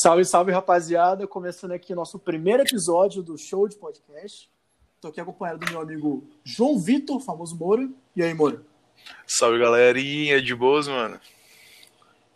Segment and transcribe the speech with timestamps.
[0.00, 1.26] Salve, salve, rapaziada.
[1.26, 4.48] Começando aqui nosso primeiro episódio do show de podcast.
[5.00, 7.90] Tô aqui acompanhado do meu amigo João Vitor, famoso Moura.
[8.14, 8.62] E aí, Moura?
[9.26, 10.40] Salve, galerinha.
[10.40, 11.18] De boas, mano?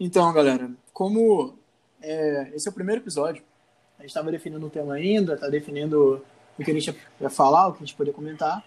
[0.00, 1.56] Então, galera, como
[2.00, 3.44] é, esse é o primeiro episódio,
[3.96, 6.20] a gente estava definindo um tema ainda, tá definindo
[6.58, 8.64] o que a gente ia falar, o que a gente poderia comentar.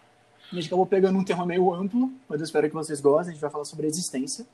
[0.50, 3.32] A gente acabou pegando um tema meio amplo, mas eu espero que vocês gostem.
[3.32, 4.48] A gente vai falar sobre a existência,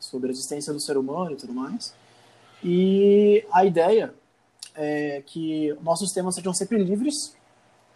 [0.00, 1.94] sobre a existência do ser humano e tudo mais.
[2.64, 4.14] E a ideia
[4.74, 7.36] é que nossos temas sejam sempre livres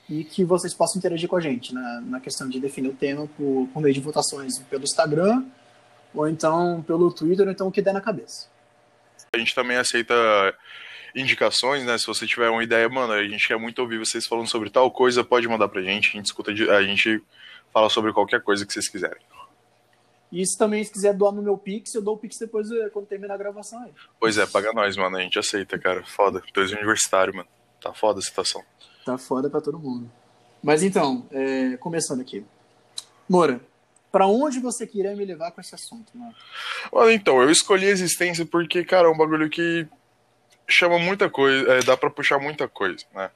[0.08, 3.26] e que vocês possam interagir com a gente na, na questão de definir o tema
[3.36, 5.44] por, por meio de votações pelo Instagram
[6.14, 8.48] ou então pelo Twitter, ou então o que der na cabeça.
[9.32, 10.14] A gente também aceita
[11.14, 11.96] indicações, né?
[11.98, 14.90] Se você tiver uma ideia, mano, a gente quer muito ouvir vocês falando sobre tal
[14.90, 17.22] coisa, pode mandar pra gente, a gente escuta, a gente
[17.72, 19.22] fala sobre qualquer coisa que vocês quiserem.
[20.30, 22.90] E se também se quiser doar no meu Pix, eu dou o Pix depois eh,
[22.90, 23.92] quando terminar a gravação aí.
[24.20, 25.16] Pois é, paga nós, mano.
[25.16, 26.04] A gente aceita, cara.
[26.04, 26.42] Foda.
[26.52, 27.48] Dois universitário, mano.
[27.80, 28.62] Tá foda a situação.
[29.04, 30.10] Tá foda pra todo mundo.
[30.62, 32.44] Mas então, é, começando aqui.
[33.28, 33.60] Moura,
[34.10, 36.34] para onde você queria me levar com esse assunto, mano?
[36.92, 39.86] Olha, então, eu escolhi a existência porque, cara, é um bagulho que
[40.68, 43.30] chama muita coisa, é, dá para puxar muita coisa, né?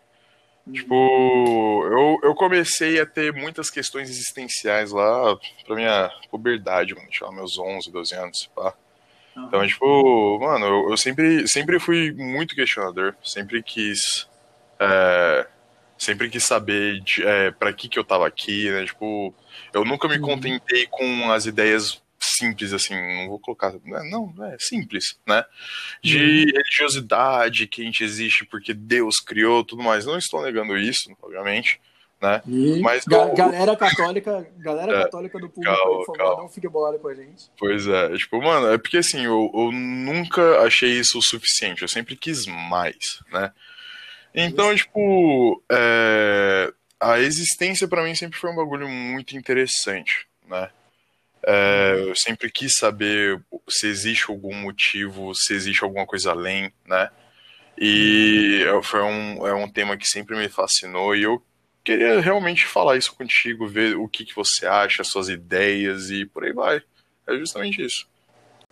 [0.71, 7.33] Tipo, eu, eu comecei a ter muitas questões existenciais lá pra minha puberdade, mano, tipo,
[7.33, 8.73] meus 11, 12 anos, pá.
[9.37, 9.47] Uhum.
[9.47, 14.29] Então, tipo, mano, eu, eu, sempre, sempre fui muito questionador, sempre quis,
[14.79, 15.47] é,
[15.99, 19.35] sempre quis saber de, é, pra que que eu tava aqui, né, tipo,
[19.73, 22.01] eu nunca me contentei com as ideias
[22.37, 23.73] simples, assim, não vou colocar.
[23.85, 25.45] Não, é simples, né?
[26.03, 26.53] De uhum.
[26.53, 30.07] religiosidade, que a gente existe porque Deus criou tudo mais.
[30.07, 31.81] Não estou negando isso, obviamente.
[32.21, 32.41] Né?
[32.47, 33.35] E Mas ga eu...
[33.35, 37.15] galera católica, galera é, católica do público, calma, por favor, não fique bolado com a
[37.17, 37.51] gente.
[37.59, 41.89] Pois é, tipo, mano, é porque assim, eu, eu nunca achei isso o suficiente, eu
[41.89, 42.97] sempre quis mais,
[43.33, 43.51] né?
[44.33, 44.85] Então, isso.
[44.85, 50.71] tipo, é, a existência para mim sempre foi um bagulho muito interessante, né?
[51.45, 57.11] É, eu sempre quis saber se existe algum motivo, se existe alguma coisa além, né?
[57.77, 61.43] E foi um, é um tema que sempre me fascinou e eu
[61.83, 66.45] queria realmente falar isso contigo, ver o que, que você acha, suas ideias e por
[66.45, 66.83] aí vai.
[67.27, 68.07] É justamente isso.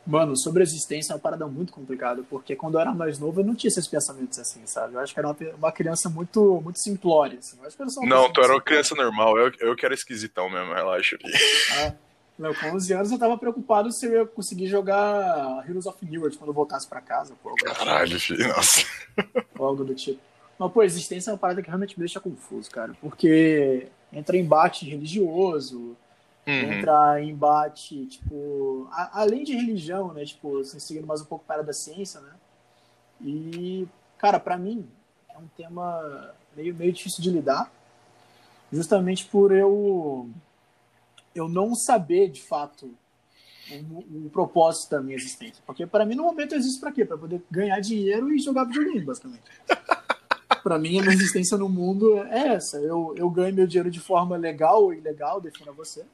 [0.07, 3.41] Mano, sobre a existência é uma parada muito complicada, porque quando eu era mais novo
[3.41, 4.95] eu não tinha esses pensamentos assim, sabe?
[4.95, 7.59] Eu acho que era uma, uma criança muito, muito simplória, assim.
[7.61, 10.73] Eu acho que não, tu era uma criança normal, eu, eu que era esquisitão mesmo,
[10.73, 11.19] relaxa.
[11.79, 11.95] Ah.
[12.41, 16.39] Meu, com 11 anos eu tava preocupado se eu ia conseguir jogar Heroes of Newark
[16.39, 17.35] quando eu voltasse pra casa.
[17.43, 18.87] Pô, Caralho, filho, nossa.
[19.59, 20.19] Ou algo do tipo.
[20.59, 22.95] Mas, pô, existência é uma parada que realmente me deixa confuso, cara.
[22.99, 25.95] Porque entra em embate religioso,
[26.47, 26.73] uhum.
[26.73, 28.89] entra em embate, tipo...
[28.91, 30.25] A, além de religião, né?
[30.25, 32.33] Tipo, assim, seguindo mais um pouco para da ciência, né?
[33.21, 33.87] E,
[34.17, 34.89] cara, para mim,
[35.29, 37.71] é um tema meio, meio difícil de lidar.
[38.73, 40.31] Justamente por eu
[41.35, 42.95] eu não saber de fato
[43.73, 45.63] o, propósito da minha existência.
[45.67, 47.05] Porque para mim, no momento, existe para quê?
[47.05, 49.43] Para poder ganhar dinheiro e jogar videogame, basicamente.
[50.63, 52.79] para mim, a minha existência no mundo é essa.
[52.79, 56.05] Eu, eu ganho meu dinheiro de forma legal ou ilegal, defina você.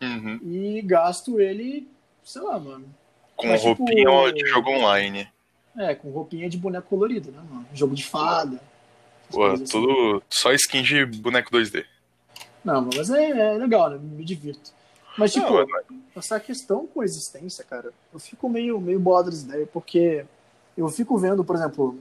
[0.00, 0.40] Uhum.
[0.42, 1.88] E gasto ele,
[2.22, 2.86] sei lá, mano.
[3.36, 5.28] Com Mas, tipo, roupinha tipo, de jogo online.
[5.76, 7.66] É, com roupinha de boneco colorido, né, mano?
[7.72, 8.60] Jogo de fada.
[9.30, 10.22] Pô, tudo assim.
[10.30, 11.84] só skin de boneco 2D.
[12.68, 13.98] Não, mas é, é legal, né?
[13.98, 14.72] Me divirto.
[15.16, 15.66] Mas, tipo, não,
[16.14, 20.24] essa questão com a existência, cara, eu fico meio, meio bolado dessa ideia, porque
[20.76, 21.98] eu fico vendo, por exemplo,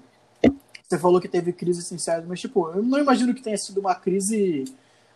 [0.83, 3.95] você falou que teve crise essenciais, mas, tipo, eu não imagino que tenha sido uma
[3.95, 4.65] crise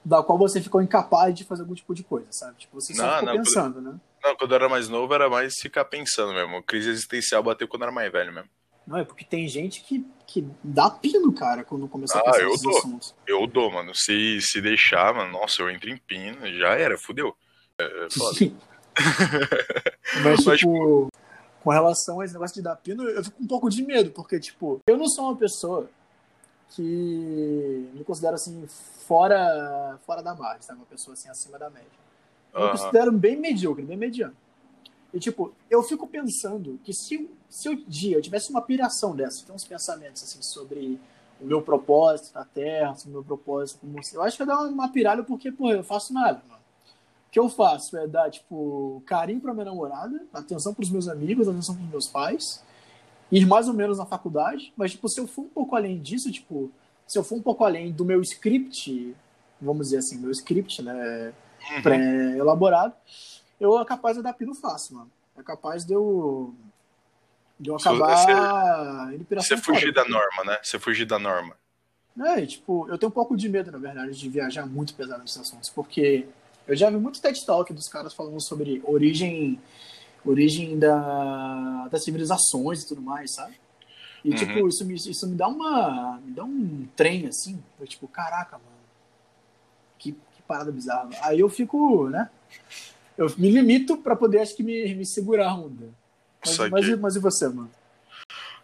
[0.04, 2.56] da qual você ficou incapaz de fazer algum tipo de coisa, sabe?
[2.58, 3.92] Tipo, você só não, ficou não, pensando, quando...
[3.92, 4.00] né?
[4.24, 6.64] Não, quando eu era mais novo, era mais ficar pensando mesmo.
[6.64, 8.50] Crise existencial bateu quando eu era mais velho mesmo.
[8.92, 12.46] Não, é porque tem gente que, que dá pino, cara, quando começa ah, a pensar
[12.46, 13.16] nesses assuntos.
[13.26, 13.96] Eu dou, mano.
[13.96, 17.34] Se, se deixar, mano, nossa, eu entro em pino, já era, fudeu.
[17.80, 18.08] É, é
[20.22, 21.08] Mas, Mas, tipo,
[21.64, 24.12] com relação a esse negócio de dar pino, eu fico com um pouco de medo,
[24.12, 25.90] porque, tipo, eu não sou uma pessoa
[26.72, 28.68] que me considero, assim,
[29.08, 30.80] fora, fora da margem, sabe?
[30.80, 31.88] Uma pessoa, assim, acima da média.
[32.54, 32.72] Eu -huh.
[32.72, 34.36] considero bem medíocre, bem mediano.
[35.14, 39.46] E, tipo, eu fico pensando que se, se o dia eu tivesse uma piração dessa,
[39.46, 41.00] tem uns pensamentos, assim, sobre
[41.40, 44.00] o meu propósito na Terra, sobre o meu propósito como...
[44.14, 46.62] Eu acho que ia dar uma piralha porque, pô, eu faço nada, mano.
[47.28, 51.48] O que eu faço é dar, tipo, carinho pra minha namorada, atenção pros meus amigos,
[51.48, 52.64] atenção pros meus pais,
[53.32, 56.32] ir mais ou menos na faculdade, mas, tipo, se eu for um pouco além disso,
[56.32, 56.70] tipo,
[57.08, 59.16] se eu for um pouco além do meu script,
[59.62, 61.34] vamos dizer assim, meu script, né,
[61.72, 61.82] uhum.
[61.82, 62.94] pré-elaborado,
[63.62, 65.12] eu é capaz de dar pino fácil, mano.
[65.38, 66.54] É capaz de eu
[67.60, 70.60] De eu acabar indo Você fugir da norma, né?
[70.62, 71.56] Você fugir da norma.
[72.20, 75.38] É, tipo, eu tenho um pouco de medo, na verdade, de viajar muito pesado nesses
[75.38, 76.28] assuntos, porque
[76.68, 79.58] eu já vi muito TED Talk dos caras falando sobre origem
[80.26, 83.60] origem da, das civilizações e tudo mais, sabe?
[84.24, 84.36] E, uhum.
[84.36, 86.20] tipo, isso me, isso me dá uma.
[86.24, 87.62] me dá um trem, assim.
[87.80, 88.70] Eu, tipo, caraca, mano.
[89.98, 91.10] Que, que parada bizarra.
[91.22, 92.30] Aí eu fico, né?
[93.18, 95.90] Eu me limito para poder, acho que, me, me segurar a onda.
[96.44, 97.72] Mas, mas, mas, e você, mano?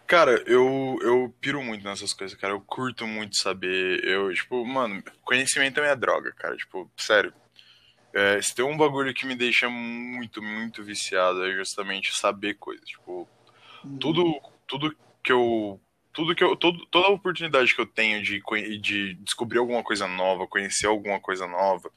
[0.08, 2.54] Cara, eu, eu piro muito nessas coisas, cara.
[2.54, 4.04] Eu curto muito saber.
[4.06, 6.56] Eu, tipo, mano, conhecimento é minha droga, cara.
[6.56, 7.34] Tipo, sério.
[8.14, 12.86] É, se tem um bagulho que me deixa muito, muito viciado é justamente saber coisas.
[12.86, 13.28] Tipo,
[13.84, 13.98] uhum.
[13.98, 15.80] tudo, tudo que eu.
[16.14, 16.56] Tudo que eu.
[16.56, 18.42] Todo, toda a oportunidade que eu tenho de,
[18.80, 21.92] de descobrir alguma coisa nova, conhecer alguma coisa nova,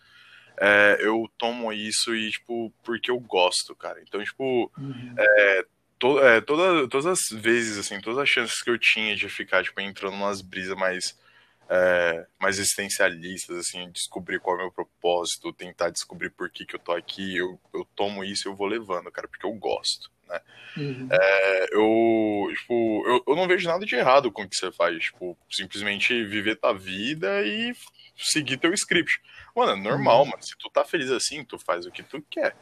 [0.61, 3.99] é, eu tomo isso e, tipo, porque eu gosto, cara.
[4.03, 5.15] Então, tipo, uhum.
[5.19, 5.65] é,
[5.99, 9.65] to, é, toda, todas as vezes, assim, todas as chances que eu tinha de ficar,
[9.65, 11.19] tipo, entrando umas brisas mais,
[11.67, 16.77] é, mais existencialistas, assim, descobrir qual é o meu propósito, tentar descobrir por que, que
[16.77, 20.11] eu tô aqui, eu, eu tomo isso e eu vou levando, cara, porque eu gosto,
[20.31, 20.41] né?
[20.77, 21.09] Uhum.
[21.11, 25.03] É, eu, tipo, eu, eu não vejo nada de errado com o que você faz,
[25.03, 27.75] tipo, simplesmente viver tua vida e
[28.17, 29.21] seguir teu script.
[29.55, 30.31] Mano, é normal, uhum.
[30.31, 32.55] mano, se tu tá feliz assim, tu faz o que tu quer.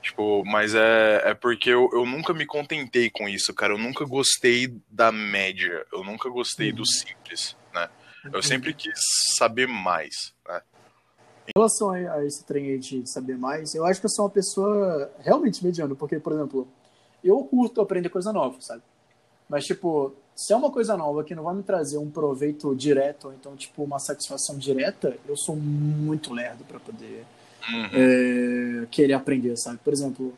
[0.00, 3.72] Tipo, mas é, é porque eu, eu nunca me contentei com isso, cara.
[3.72, 5.86] Eu nunca gostei da média.
[5.92, 6.76] Eu nunca gostei uhum.
[6.76, 7.88] do simples, né?
[8.24, 8.42] Eu uhum.
[8.42, 8.98] sempre quis
[9.36, 10.60] saber mais, né?
[11.48, 14.30] Em relação a, esse trem aí de saber mais, eu acho que eu sou uma
[14.30, 16.68] pessoa realmente mediana, porque, por exemplo,
[17.24, 18.82] eu curto aprender coisa nova, sabe?
[19.48, 23.28] Mas, tipo, se é uma coisa nova que não vai me trazer um proveito direto,
[23.28, 27.24] ou então, tipo, uma satisfação direta, eu sou muito lerdo para poder
[27.68, 28.82] uhum.
[28.82, 29.78] é, querer aprender, sabe?
[29.78, 30.34] Por exemplo,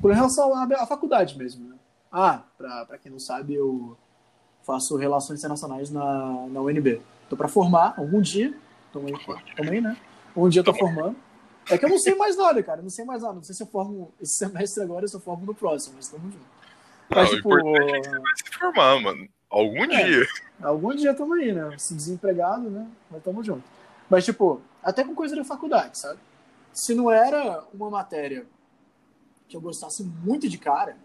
[0.00, 1.76] por relação à, à faculdade mesmo, né?
[2.10, 3.96] Ah, para quem não sabe, eu
[4.62, 7.00] faço relações internacionais na, na UNB.
[7.28, 8.54] Tô para formar algum dia,
[8.92, 9.14] também,
[9.56, 9.96] também, né?
[10.36, 11.16] Um dia eu tô formando.
[11.70, 12.80] É que eu não sei mais nada, cara.
[12.80, 13.34] Eu não sei mais nada.
[13.34, 16.08] Não sei se eu formo esse semestre agora ou se eu formo no próximo, mas
[16.08, 16.44] tamo junto.
[17.08, 19.28] Mas, não, tipo, o importante é que você vai se formar, mano.
[19.50, 20.26] Algum é, dia.
[20.62, 21.76] Algum dia tamo aí, né?
[21.78, 22.88] Se desempregado, né?
[23.10, 23.64] Mas tamo junto.
[24.10, 26.18] Mas, tipo, até com coisa da faculdade, sabe?
[26.74, 28.44] se não era uma matéria
[29.48, 30.96] que eu gostasse muito de cara,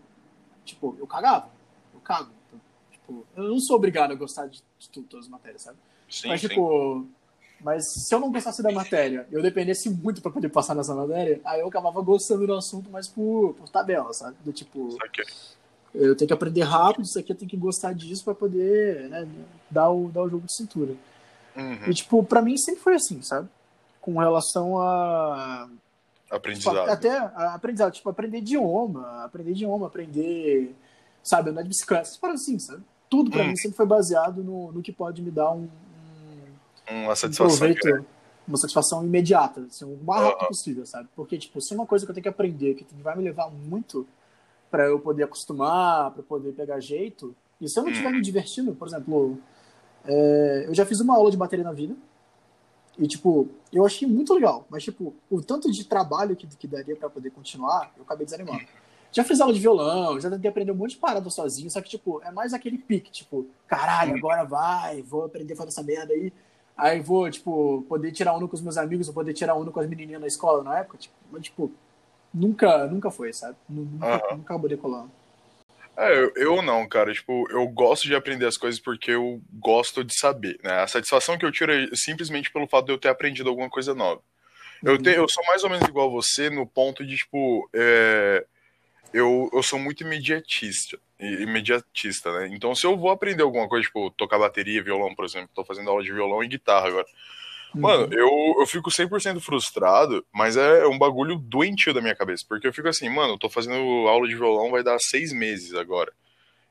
[0.66, 1.50] tipo, eu cagava.
[1.94, 2.32] Eu cago.
[2.48, 2.60] Então,
[2.92, 5.78] tipo, eu não sou obrigado a gostar de, de tudo, todas as matérias, sabe?
[6.10, 7.16] Sim, mas, tipo, sim.
[7.62, 11.42] Mas se eu não gostasse da matéria, eu dependesse muito para poder passar nessa matéria,
[11.46, 14.36] aí eu acabava gostando do assunto, mas por, por tabela, sabe?
[14.44, 14.98] Do tipo,
[15.94, 19.28] eu tenho que aprender rápido, isso aqui eu tenho que gostar disso para poder né,
[19.70, 20.94] dar, o, dar o jogo de cintura.
[21.56, 21.90] Uhum.
[21.90, 23.50] E, tipo, pra mim sempre foi assim, sabe?
[24.02, 25.70] com relação a
[26.32, 26.80] aprendizado.
[26.80, 30.76] Tipo, até a aprendizado, tipo, aprender idioma, aprender idioma, aprender,
[31.24, 32.84] sabe, andar de bicicleta, essas paradas assim, sabe?
[33.10, 33.48] Tudo hum.
[33.48, 35.68] mim sempre foi baseado no, no que pode me dar um
[36.90, 38.06] uma satisfação, proveito,
[38.48, 40.48] uma satisfação imediata, assim, o mais rápido uh -huh.
[40.48, 41.10] possível, sabe?
[41.16, 43.50] Porque tipo, se é uma coisa que eu tenho que aprender, que vai me levar
[43.50, 44.08] muito
[44.70, 48.14] para eu poder acostumar, para poder pegar jeito, e se eu não estiver hum.
[48.14, 49.38] me divertindo, por exemplo,
[50.06, 51.96] é, eu já fiz uma aula de bateria na vida,
[53.00, 56.98] e, tipo, eu achei muito legal, mas, tipo, o tanto de trabalho que, que daria
[56.98, 58.62] para poder continuar, eu acabei desanimando.
[59.10, 61.90] Já fiz aula de violão, já tentei aprender um monte de parada sozinho, só que,
[61.90, 66.14] tipo, é mais aquele pique, tipo, caralho, agora vai, vou aprender a fazer essa merda
[66.14, 66.32] aí.
[66.80, 69.80] Aí vou, tipo, poder tirar um com os meus amigos, vou poder tirar um com
[69.80, 71.72] as menininhas na escola na época, tipo, mas, tipo,
[72.34, 73.58] nunca, nunca foi, sabe?
[73.68, 74.38] Nunca, uhum.
[74.38, 75.12] nunca acabou decolando.
[75.98, 77.14] É, eu, eu, não, cara.
[77.14, 80.82] Tipo, eu gosto de aprender as coisas porque eu gosto de saber, né?
[80.82, 83.94] A satisfação que eu tiro é simplesmente pelo fato de eu ter aprendido alguma coisa
[83.94, 84.22] nova.
[84.82, 88.46] Eu, te, eu sou mais ou menos igual a você no ponto de, tipo, é,
[89.14, 92.50] eu, eu sou muito imediatista, imediatista, né?
[92.52, 95.90] Então, se eu vou aprender alguma coisa, tipo, tocar bateria, violão, por exemplo, tô fazendo
[95.90, 97.06] aula de violão e guitarra agora.
[97.76, 98.14] Mano, uhum.
[98.14, 102.44] eu, eu fico 100% frustrado, mas é um bagulho doentio da minha cabeça.
[102.48, 105.74] Porque eu fico assim, mano, eu tô fazendo aula de violão vai dar seis meses
[105.76, 106.12] agora.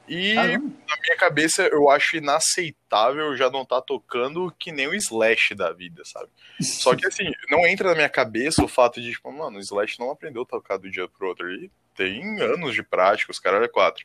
[0.09, 0.73] E Caramba.
[0.89, 5.73] na minha cabeça eu acho inaceitável já não tá tocando que nem o Slash da
[5.73, 6.29] vida, sabe?
[6.61, 9.99] Só que assim, não entra na minha cabeça o fato de, tipo, mano, o Slash
[9.99, 11.49] não aprendeu a tocar do dia pro outro.
[11.49, 14.05] Ele tem anos de prática, os caras é quatro.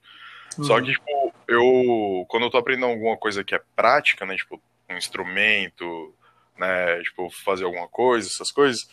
[0.57, 0.63] Uhum.
[0.65, 2.25] Só que, tipo, eu.
[2.27, 4.36] Quando eu tô aprendendo alguma coisa que é prática, né?
[4.36, 6.13] Tipo, um instrumento,
[6.57, 8.88] né, tipo, fazer alguma coisa, essas coisas,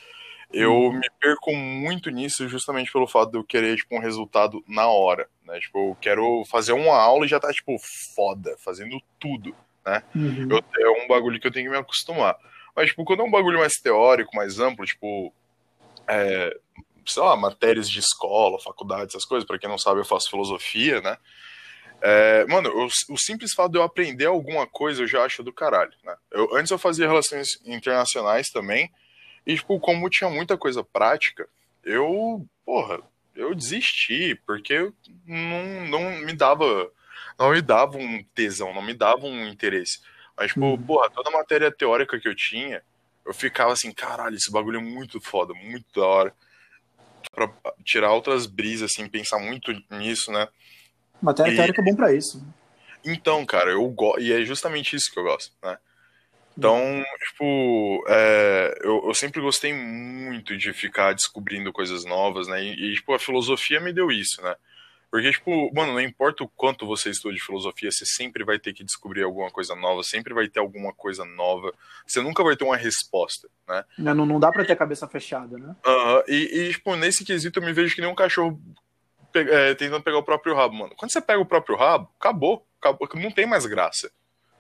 [0.52, 4.88] eu me perco muito nisso justamente pelo fato de eu querer, tipo, um resultado na
[4.88, 7.76] hora, né, tipo, eu quero fazer uma aula e já tá, tipo,
[8.14, 9.54] foda, fazendo tudo,
[9.85, 10.49] né, uhum.
[10.50, 12.37] eu, é um bagulho que eu tenho que me acostumar,
[12.75, 15.33] mas, tipo, quando é um bagulho mais teórico, mais amplo, tipo,
[16.09, 16.57] é,
[17.07, 21.00] sei lá, matérias de escola, faculdade, essas coisas, para quem não sabe, eu faço filosofia,
[21.00, 21.16] né,
[22.02, 25.52] É, mano, eu, o simples fato de eu aprender alguma coisa eu já acho do
[25.52, 26.16] caralho, né?
[26.30, 28.90] Eu, antes eu fazia relações internacionais também,
[29.50, 31.49] e, tipo, como tinha muita coisa prática,
[31.83, 33.00] eu, porra,
[33.35, 34.92] eu desisti, porque
[35.26, 36.88] não, não me dava,
[37.37, 40.00] não me dava um tesão, não me dava um interesse.
[40.37, 40.80] Mas, tipo, uhum.
[40.80, 42.80] porra, toda a matéria teórica que eu tinha,
[43.26, 46.35] eu ficava assim, caralho, esse bagulho é muito foda, muito da hora.
[47.33, 47.52] Pra
[47.85, 50.47] tirar outras brisas, assim, pensar muito nisso, né?
[51.21, 51.57] Matéria e...
[51.57, 52.40] teórica é bom para isso.
[53.04, 54.21] Então, cara, eu gosto.
[54.21, 55.76] E é justamente isso que eu gosto, né?
[56.57, 62.62] Então, tipo, é, eu, eu, sempre gostei muito de ficar descobrindo coisas novas, né?
[62.62, 64.54] E, e, tipo, a filosofia me deu isso, né?
[65.11, 68.73] Porque, tipo, mano, não importa o quanto você estuda de filosofia, você sempre vai ter
[68.73, 71.73] que descobrir alguma coisa nova, sempre vai ter alguma coisa nova.
[72.07, 73.85] Você nunca vai ter uma resposta, né?
[73.99, 75.75] Não, não dá pra ter a cabeça fechada, né?
[75.85, 78.61] Uh, e, e, tipo, nesse quesito eu me vejo que nem um cachorro
[79.33, 80.95] pe é, tentando pegar o próprio rabo, mano.
[80.97, 82.64] Quando você pega o próprio rabo, acabou.
[82.80, 84.11] acabou não tem mais graça.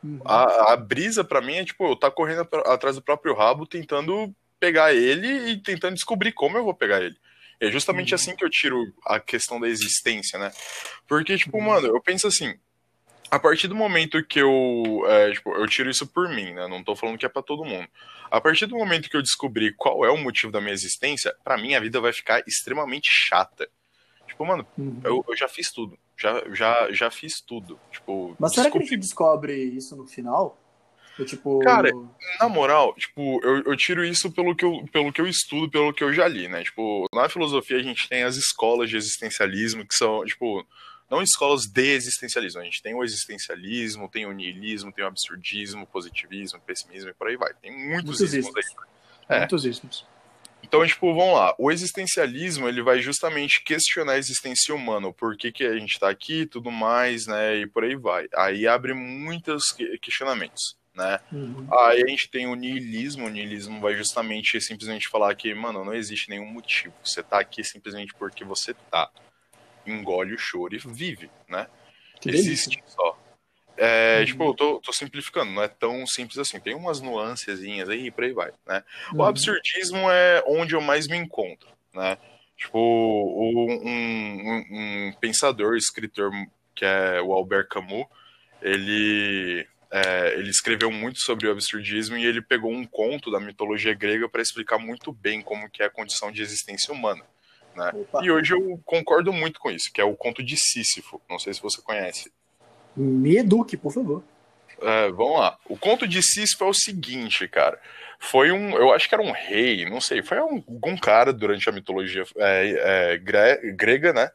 [0.02, 0.20] Uhum.
[0.24, 4.34] A, a, brisa para mim é tipo, eu tá correndo atrás do próprio rabo, tentando
[4.58, 7.16] pegar ele e tentando descobrir como eu vou pegar ele.
[7.60, 8.14] É justamente uhum.
[8.14, 10.50] assim que eu tiro a questão da existência, né?
[11.06, 11.64] Porque, tipo, uhum.
[11.64, 12.54] mano, eu penso assim,
[13.30, 16.66] a partir do momento que eu, é, tipo, eu tiro isso por mim, né?
[16.66, 17.86] Não tô falando que é para todo mundo.
[18.30, 21.56] A partir do momento que eu descobri qual é o motivo da minha existência, para
[21.56, 23.68] mim a vida vai ficar extremamente chata.
[24.26, 25.00] Tipo, mano, uhum.
[25.04, 25.98] eu, eu já fiz tudo.
[26.20, 27.80] Já, já, já fiz tudo.
[27.90, 30.58] Tipo, Mas será que a gente descobre isso no final?
[31.18, 31.58] Eu, tipo...
[31.60, 31.90] Cara,
[32.38, 35.92] na moral, tipo, eu, eu tiro isso pelo que eu, pelo que eu estudo, pelo
[35.92, 36.62] que eu já li, né?
[36.62, 40.64] Tipo, na filosofia a gente tem as escolas de existencialismo, que são, tipo,
[41.10, 42.60] não escolas de existencialismo.
[42.60, 47.28] A gente tem o existencialismo, tem o niilismo, tem o absurdismo, positivismo, pessimismo e por
[47.28, 47.52] aí vai.
[47.54, 48.86] Tem muitos, muitos ismos aí.
[49.28, 49.38] É.
[49.40, 50.06] Muitos ismos.
[50.70, 51.52] Então, tipo, vamos lá.
[51.58, 56.08] O existencialismo, ele vai justamente questionar a existência humana, o porquê que a gente está
[56.08, 58.28] aqui, tudo mais, né, e por aí vai.
[58.36, 61.18] Aí abre muitos questionamentos, né?
[61.32, 61.66] Uhum.
[61.76, 65.92] Aí a gente tem o niilismo, o niilismo vai justamente simplesmente falar que, mano, não
[65.92, 66.94] existe nenhum motivo.
[67.02, 69.10] Você tá aqui simplesmente porque você tá.
[69.84, 71.66] Engole o choro e vive, né?
[72.20, 72.94] Que existe delícia.
[72.94, 73.09] só.
[73.82, 74.24] É, uhum.
[74.26, 76.60] Tipo, eu tô, tô, simplificando, não é tão simples assim.
[76.60, 78.84] Tem umas nuancezinhas aí e por aí vai, né?
[79.10, 79.20] Uhum.
[79.20, 82.18] O absurdismo é onde eu mais me encontro, né?
[82.58, 86.30] Tipo, um, um, um pensador, escritor,
[86.74, 88.04] que é o Albert Camus,
[88.60, 93.94] ele, é, ele escreveu muito sobre o absurdismo e ele pegou um conto da mitologia
[93.94, 97.24] grega para explicar muito bem como que é a condição de existência humana.
[97.74, 97.92] Né?
[98.22, 101.18] E hoje eu concordo muito com isso, que é o conto de Sísifo.
[101.30, 102.30] Não sei se você conhece.
[102.96, 104.22] Me eduque, por favor.
[104.82, 105.58] É, vamos lá.
[105.68, 107.78] O conto de Sísifo é o seguinte, cara.
[108.18, 111.68] Foi um, eu acho que era um rei, não sei, foi um, um cara durante
[111.68, 114.30] a mitologia é, é, gre, grega, né?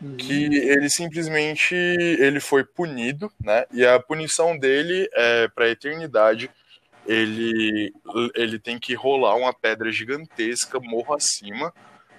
[0.00, 0.16] Uhum.
[0.16, 3.64] Que ele simplesmente ele foi punido, né?
[3.72, 6.50] E a punição dele é para a eternidade.
[7.06, 7.92] Ele,
[8.34, 11.72] ele tem que rolar uma pedra gigantesca morro acima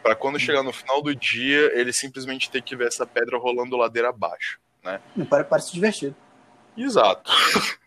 [0.04, 3.76] para quando chegar no final do dia ele simplesmente ter que ver essa pedra rolando
[3.76, 5.02] ladeira abaixo né?
[5.50, 6.16] Parece divertido.
[6.78, 7.32] Exato.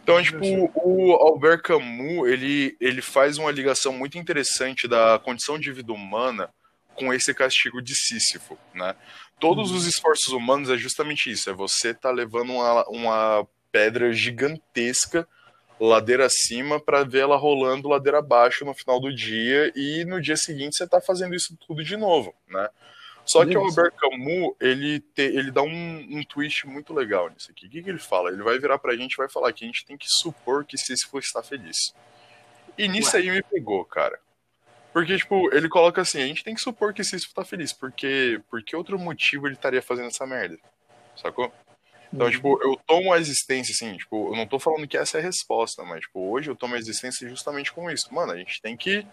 [0.00, 5.72] Então, tipo, o Albert Camus, ele, ele faz uma ligação muito interessante da condição de
[5.72, 6.48] vida humana
[6.94, 8.94] com esse castigo de Sísifo, né?
[9.40, 15.26] Todos os esforços humanos é justamente isso, é você tá levando uma, uma pedra gigantesca
[15.78, 20.36] ladeira acima para ver ela rolando ladeira abaixo no final do dia e no dia
[20.36, 22.68] seguinte você tá fazendo isso tudo de novo, né?
[23.26, 27.50] Só que o Albert Camus, ele, te, ele dá um, um twist muito legal nisso
[27.50, 27.66] aqui.
[27.66, 28.30] O que, que ele fala?
[28.30, 30.78] Ele vai virar pra gente e vai falar que a gente tem que supor que
[30.78, 31.92] Sísifo está feliz.
[32.78, 33.22] E nisso Ué.
[33.22, 34.18] aí me pegou, cara.
[34.92, 38.40] Porque, tipo, ele coloca assim, a gente tem que supor que Sísifo tá feliz, porque,
[38.48, 40.58] porque outro motivo ele estaria fazendo essa merda,
[41.16, 41.52] sacou?
[42.12, 42.32] Então, uhum.
[42.32, 45.24] tipo, eu tomo a existência, assim, tipo, eu não tô falando que essa é a
[45.24, 48.12] resposta, mas, tipo, hoje eu tomo a existência justamente com isso.
[48.14, 49.06] Mano, a gente tem que,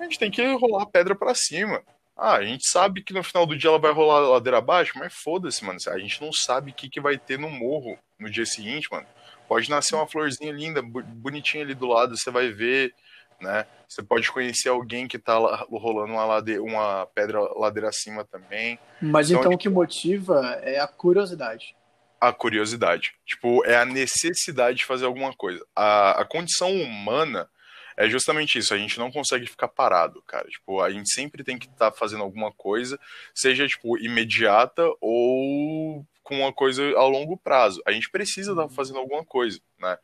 [0.00, 1.82] a gente tem que rolar a pedra para cima.
[2.16, 4.92] Ah, a gente sabe que no final do dia ela vai rolar a ladeira abaixo,
[4.96, 5.78] mas foda-se, mano.
[5.88, 9.06] A gente não sabe o que, que vai ter no morro no dia seguinte, mano.
[9.48, 12.94] Pode nascer uma florzinha linda, bonitinha ali do lado, você vai ver,
[13.40, 13.66] né?
[13.88, 15.36] Você pode conhecer alguém que tá
[15.70, 18.78] rolando uma, ladeira, uma pedra ladeira acima também.
[19.00, 21.76] Mas então, então o que motiva é a curiosidade.
[22.20, 23.14] A curiosidade.
[23.26, 25.64] Tipo, é a necessidade de fazer alguma coisa.
[25.76, 27.48] A, a condição humana
[27.96, 30.48] é justamente isso, a gente não consegue ficar parado, cara.
[30.48, 32.98] Tipo, a gente sempre tem que estar tá fazendo alguma coisa,
[33.32, 37.82] seja, tipo, imediata ou com uma coisa a longo prazo.
[37.86, 38.74] A gente precisa estar tá uhum.
[38.74, 39.96] fazendo alguma coisa, né?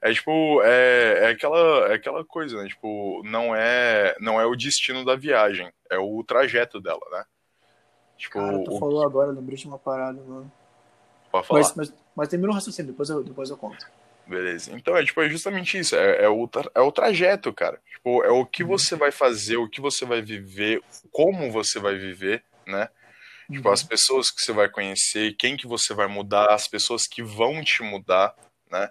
[0.00, 2.68] É tipo, é, é, aquela, é aquela coisa, né?
[2.68, 7.24] Tipo, não é, não é o destino da viagem, é o trajeto dela, né?
[8.16, 8.78] Tipo, Cara, tu o...
[8.78, 10.50] falou agora, lembrei de uma parada, mano.
[11.30, 11.60] Pode falar.
[11.60, 13.86] Mas, mas, mas termina o raciocínio, depois eu, depois eu conto.
[14.28, 14.70] Beleza.
[14.74, 15.96] Então é tipo, é justamente isso.
[15.96, 17.80] É, é, o, é o trajeto, cara.
[17.90, 18.68] Tipo, é o que Uhum.
[18.70, 22.88] você vai fazer, o que você vai viver, como você vai viver, né?
[23.50, 23.74] Tipo, Uhum.
[23.74, 27.64] as pessoas que você vai conhecer, quem que você vai mudar, as pessoas que vão
[27.64, 28.34] te mudar,
[28.70, 28.90] né?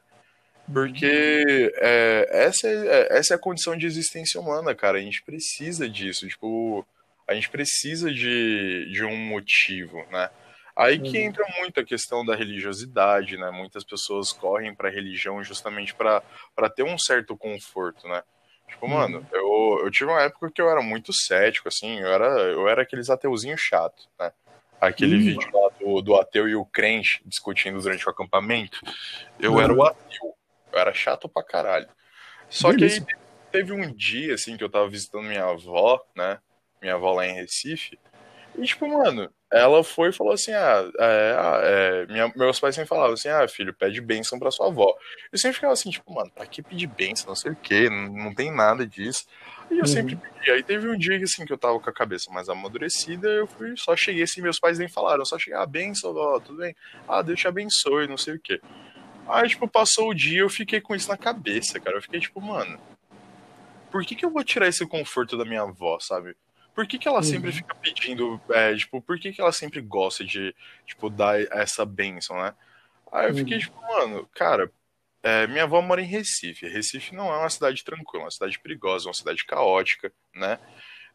[0.74, 4.98] Porque é, essa, é, essa é a condição de existência humana, cara.
[4.98, 6.28] A gente precisa disso.
[6.28, 6.86] Tipo,
[7.28, 10.30] a gente precisa de, de um motivo, né?
[10.78, 11.26] Aí que Uhum.
[11.26, 13.50] entra muito a questão da religiosidade, né?
[13.52, 16.22] Muitas pessoas correm pra religião justamente pra
[16.56, 18.22] pra ter um certo conforto, né?
[18.68, 18.94] Tipo, Uhum.
[18.94, 22.68] mano, eu, eu tive uma época que eu era muito cético, assim, eu era, eu
[22.68, 24.32] era aqueles ateuzinhos chato, né?
[24.80, 28.80] Aquele Ih, vídeo lá do, do ateu e o crente discutindo durante o acampamento.
[29.40, 29.62] Eu Uhum.
[29.62, 30.36] era o ateu.
[30.72, 31.90] Eu era chato pra caralho.
[32.50, 33.04] Só Beleza.
[33.04, 33.18] que aí
[33.52, 36.40] teve um dia, assim, que eu tava visitando minha avó, né?
[36.82, 37.98] Minha avó lá em Recife.
[38.56, 42.76] E, tipo, mano, ela foi e falou assim: ah, é, ah, é, minha- meus pais
[42.76, 44.94] sempre falavam assim: ah, filho, pede bênção pra sua avó.
[45.32, 47.26] Eu sempre ficava assim, tipo, mano, pra que pedir bênção?
[47.30, 49.26] Não sei o quê, não, não tem nada disso.
[49.70, 49.88] E eu Uhum.
[49.88, 50.52] sempre pedi.
[50.52, 53.48] Aí teve um dia que, assim, que eu tava com a cabeça mais amadurecida, eu
[53.48, 56.60] fui, só cheguei assim, meus pais nem falaram, eu só cheguei, ah, bênção, vó, tudo
[56.60, 56.76] bem?
[57.08, 58.62] Ah, Deus te abençoe, não sei o quê.
[59.30, 61.98] Aí, tipo, passou o dia, eu fiquei com isso na cabeça, cara.
[61.98, 62.80] Eu fiquei tipo, mano,
[63.90, 66.36] por que que eu vou tirar esse conforto da minha avó, sabe?
[66.78, 67.54] Por que que ela sempre Uhum.
[67.54, 70.56] fica pedindo, é, tipo, por que que ela sempre gosta de,
[70.86, 72.56] tipo, dar essa bênção, né?
[73.12, 73.60] Aí eu fiquei Uhum.
[73.60, 74.72] tipo, mano, cara,
[75.24, 76.68] é, minha avó mora em Recife.
[76.68, 80.60] Recife não é uma cidade tranquila, é uma cidade perigosa, é uma cidade caótica, né?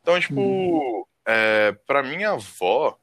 [0.02, 0.82] Então, tipo, Uhum.
[1.26, 2.98] é, pra minha avó,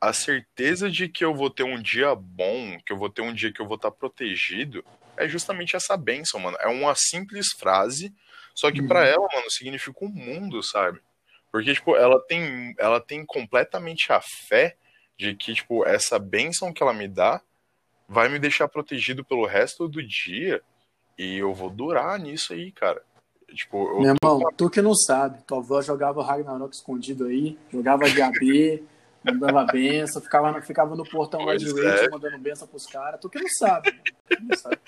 [0.00, 3.34] a certeza de que eu vou ter um dia bom, que eu vou ter um
[3.34, 4.84] dia que eu vou estar protegido,
[5.18, 6.56] é justamente essa bênção, mano.
[6.60, 8.14] É uma simples frase,
[8.54, 9.06] só que pra Uhum.
[9.06, 11.00] ela, mano, significa um mundo, sabe?
[11.52, 14.76] Porque, tipo, ela tem, ela tem completamente a fé
[15.18, 17.40] de que, tipo, essa bênção que ela me dá
[18.08, 20.62] vai me deixar protegido pelo resto do dia
[21.18, 23.02] e eu vou durar nisso aí, cara.
[23.54, 27.58] Tipo, eu Meu tô irmão, tu que não sabe, tua avó jogava Ragnarok escondido aí,
[27.70, 28.82] jogava DAB,
[29.24, 32.08] mandava benção, ficava, ficava no portão lá de é.
[32.08, 33.20] mandando benção pros caras.
[33.20, 33.92] Tu que não sabe.
[33.92, 34.78] Tu que não sabe.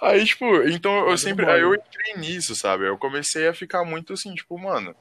[0.00, 1.50] Aí, tipo, então eu Mas sempre.
[1.50, 1.82] Aí eu mole.
[1.86, 2.86] entrei nisso, sabe?
[2.86, 4.94] Eu comecei a ficar muito assim, tipo, mano.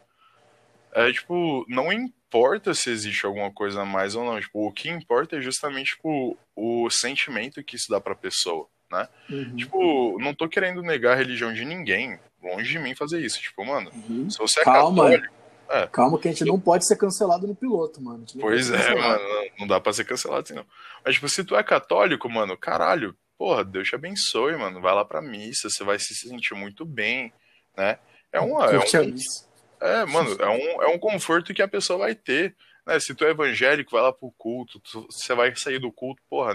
[0.94, 4.40] É tipo, não importa se existe alguma coisa a mais ou não.
[4.40, 9.08] Tipo, o que importa é justamente, tipo, o sentimento que isso dá pra pessoa, né?
[9.30, 9.56] Uhum.
[9.56, 12.20] Tipo, não tô querendo negar a religião de ninguém.
[12.42, 13.40] Longe de mim fazer isso.
[13.42, 14.30] Tipo, mano, Uhum.
[14.30, 15.04] se você é Calma.
[15.04, 15.34] católico.
[15.70, 15.88] é.
[15.88, 18.26] Calma que a gente não pode ser cancelado no piloto, mano.
[18.40, 19.22] Pois é, mano,
[19.60, 20.66] não- dá pra ser cancelado assim, não.
[21.06, 24.82] Mas, tipo, se tu é católico, mano, caralho, porra, Deus te abençoe, mano.
[24.82, 27.32] Vai lá pra missa, você vai se sentir muito bem,
[27.78, 28.00] né?
[28.32, 28.66] É uma.
[28.72, 29.48] É, a um, missa.
[29.82, 32.56] É mano, é um, é um conforto que a pessoa vai ter.
[32.86, 33.00] Né?
[33.00, 36.54] Se tu é evangélico, vai lá pro culto, tu- você vai sair do culto, porra,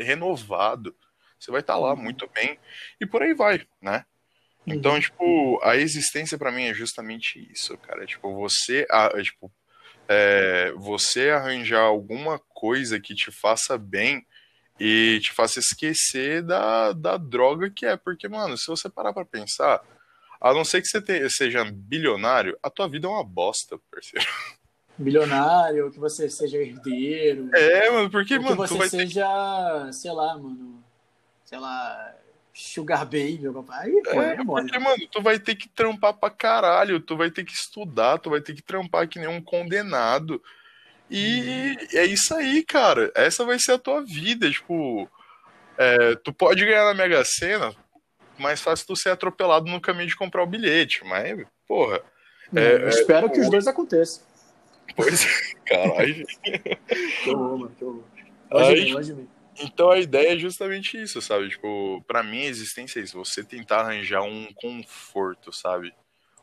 [0.00, 0.94] renovado.
[1.38, 1.96] Você vai estar lá Uhum.
[2.02, 2.58] muito bem.
[3.00, 4.04] E por aí vai, né?
[4.66, 5.00] Então, Uhum.
[5.00, 8.04] tipo, a existência pra mim é justamente isso, cara.
[8.06, 9.52] Tipo, você, ah, é, tipo,
[10.08, 14.26] é, você arranjar alguma coisa que te faça bem
[14.80, 17.96] e te faça esquecer da, da droga que é.
[17.96, 19.80] Porque, mano, se você parar pra pensar,
[20.40, 24.26] a não ser que você te- seja bilionário, a tua vida é uma bosta, parceiro.
[24.98, 27.50] Milionário, que você seja herdeiro.
[27.54, 30.82] É, mano, porque, que mano, tu você vai ter seja, sei lá, mano.
[31.44, 32.14] Sei lá.
[32.54, 33.90] Sugar Baby, papai.
[33.90, 37.44] Aí, É, é porque, mano, tu vai ter que trampar pra caralho, tu vai ter
[37.44, 40.42] que estudar, tu vai ter que trampar que nem um condenado.
[41.10, 43.12] E é isso aí, cara.
[43.14, 44.50] Essa vai ser a tua vida.
[44.50, 45.06] Tipo,
[45.76, 47.74] é, tu pode ganhar na Mega Sena,
[48.38, 51.04] mais fácil tu ser atropelado no caminho de comprar o bilhete.
[51.04, 52.02] Mas, porra,
[52.52, 54.22] Não, é, eu espero é, que os dois aconteçam.
[54.94, 55.24] pois
[55.66, 56.26] caralho.
[57.22, 58.04] Que horror, que horror.
[59.02, 59.28] De mim.
[59.58, 61.48] Então a ideia é justamente isso, sabe?
[61.48, 65.94] Tipo, pra mim a existência é isso, você tentar arranjar um conforto, sabe?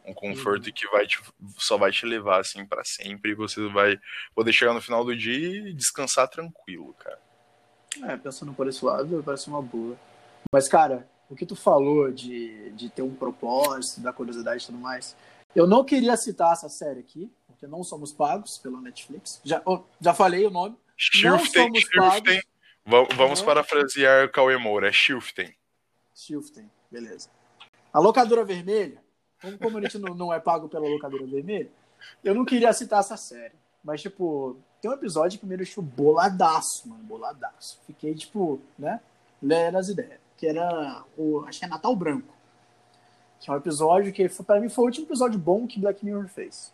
[0.05, 1.21] Um conforto que vai te,
[1.57, 3.97] só vai te levar assim pra sempre e você vai
[4.35, 7.19] poder chegar no final do dia e descansar tranquilo, cara.
[8.03, 9.95] É, pensando por esse lado, parece uma boa.
[10.51, 14.77] Mas, cara, o que tu falou de, de ter um propósito, da curiosidade e tudo
[14.77, 15.15] mais,
[15.55, 19.39] eu não queria citar essa série aqui, porque não somos pagos pela Netflix.
[19.43, 20.75] Já, oh, já falei o nome.
[20.97, 22.41] Shiften, somos Shiften.
[22.85, 23.45] Va- Vamos Não.
[23.45, 25.55] parafrasear Cauê Moura, é Shiften.
[26.13, 27.29] Shiften, beleza.
[27.91, 29.01] A locadora vermelha,
[29.41, 31.71] como, como a gente não, não é pago pela locadora vermelha,
[32.23, 33.53] eu não queria citar essa série.
[33.83, 37.79] Mas, tipo, tem um episódio que me deixou boladaço, mano, boladaço.
[37.85, 38.99] Fiquei, tipo, né,
[39.41, 40.19] lendo as ideias.
[40.43, 42.27] Que era, o, acho que é Natal Branco.
[43.39, 46.27] Que é um episódio que, pra mim, foi o último episódio bom que Black Mirror
[46.27, 46.73] fez.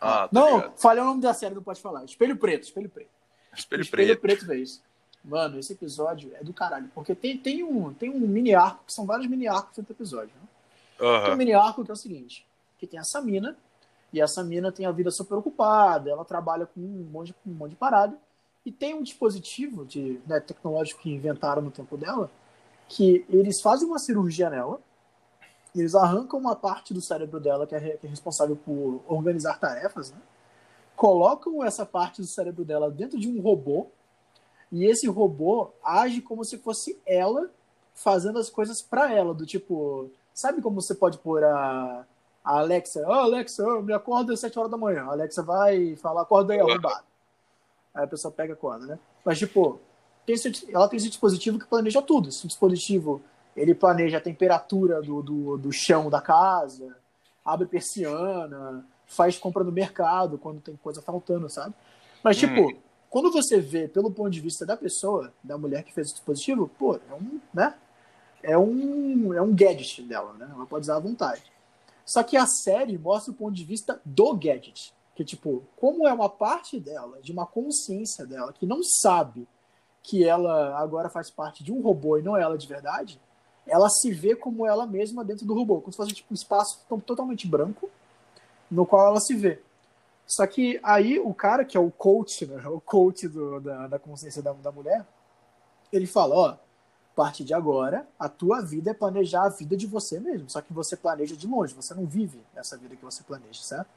[0.00, 0.74] Ah, tá não, ligado.
[0.76, 2.04] falei o nome da série, não pode falar.
[2.04, 3.10] Espelho Preto, Espelho Preto.
[3.52, 4.20] Espelho Espelho Preto.
[4.20, 4.80] Preto fez.
[5.24, 6.92] Mano, esse episódio é do caralho.
[6.94, 9.96] Porque tem, tem, um, tem um mini arco, que são vários mini arcos dentro do
[9.96, 10.30] episódio.
[10.40, 11.04] Né?
[11.04, 11.24] Uhum.
[11.24, 12.46] Tem um mini arco que é o seguinte:
[12.78, 13.56] que tem essa mina,
[14.12, 17.52] e essa mina tem a vida super ocupada, ela trabalha com um monte, de, um
[17.52, 18.16] monte de parada.
[18.64, 22.30] E tem um dispositivo de, né, tecnológico que inventaram no tempo dela,
[22.94, 24.78] que eles fazem uma cirurgia nela,
[25.74, 30.10] eles arrancam uma parte do cérebro dela que é, que é responsável por organizar tarefas,
[30.10, 30.18] né?
[30.94, 33.86] colocam essa parte do cérebro dela dentro de um robô
[34.70, 37.50] e esse robô age como se fosse ela
[37.94, 42.04] fazendo as coisas para ela, do tipo, sabe como você pode pôr a,
[42.44, 45.04] a Alexa, oh, Alexa, oh, me acorda às 7 horas da manhã.
[45.04, 47.04] A Alexa vai falar, acorda aí, arrombado.
[47.94, 48.98] Aí a pessoa pega a corda, né?
[49.24, 49.80] Mas, tipo,
[50.26, 52.28] tem esse, ela tem esse dispositivo que planeja tudo.
[52.28, 53.22] Esse dispositivo,
[53.56, 56.96] ele planeja a temperatura do, do, do chão da casa,
[57.44, 61.74] abre persiana, faz compra no mercado quando tem coisa faltando, sabe?
[62.22, 62.76] Mas, tipo, hum.
[63.10, 66.70] quando você vê pelo ponto de vista da pessoa, da mulher que fez o dispositivo,
[66.78, 67.74] pô, é um, né?
[68.42, 70.48] É um, é um gadget dela, né?
[70.52, 71.42] Ela pode usar à vontade.
[72.04, 74.92] Só que a série mostra o ponto de vista do gadget.
[75.14, 79.46] Que, tipo, como é uma parte dela, de uma consciência dela, que não sabe
[80.02, 83.20] que ela agora faz parte de um robô e não é ela de verdade,
[83.66, 86.80] ela se vê como ela mesma dentro do robô, como se fosse tipo, um espaço
[87.06, 87.88] totalmente branco,
[88.70, 89.60] no qual ela se vê.
[90.26, 93.98] Só que aí o cara, que é o coach, né, o coach do, da, da
[93.98, 95.06] consciência da, da mulher,
[95.92, 96.58] ele fala, ó, a
[97.14, 100.72] partir de agora, a tua vida é planejar a vida de você mesmo, só que
[100.72, 103.88] você planeja de longe, você não vive essa vida que você planeja, certo?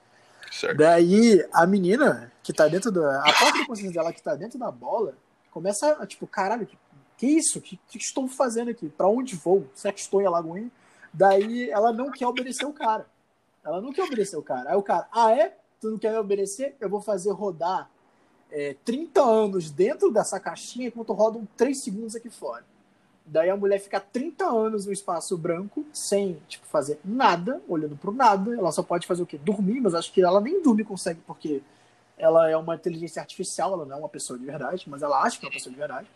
[0.51, 0.77] Certo.
[0.77, 3.19] Daí a menina que tá dentro da.
[3.21, 5.15] A própria consciência dela que tá dentro da bola
[5.55, 6.77] começa a, tipo, caralho, que,
[7.15, 7.61] que isso?
[7.61, 8.89] Que, que estou fazendo aqui?
[8.89, 9.65] Pra onde vou?
[9.73, 10.69] Sextou em Alagoinha?
[11.13, 13.05] Daí ela não quer obedecer o cara.
[13.63, 14.71] Ela não quer obedecer o cara.
[14.71, 15.57] Aí o cara, ah, é?
[15.79, 16.75] Tu não quer me obedecer?
[16.77, 17.89] Eu vou fazer rodar
[18.51, 22.65] é, 30 anos dentro dessa caixinha enquanto rodam 3 segundos aqui fora.
[23.25, 28.11] Daí a mulher fica 30 anos no espaço branco, sem tipo, fazer nada, olhando pro
[28.11, 28.53] nada.
[28.53, 29.37] Ela só pode fazer o quê?
[29.37, 31.63] Dormir, mas acho que ela nem dormir consegue, porque
[32.17, 35.39] ela é uma inteligência artificial, ela não é uma pessoa de verdade, mas ela acha
[35.39, 36.07] que é uma pessoa de verdade.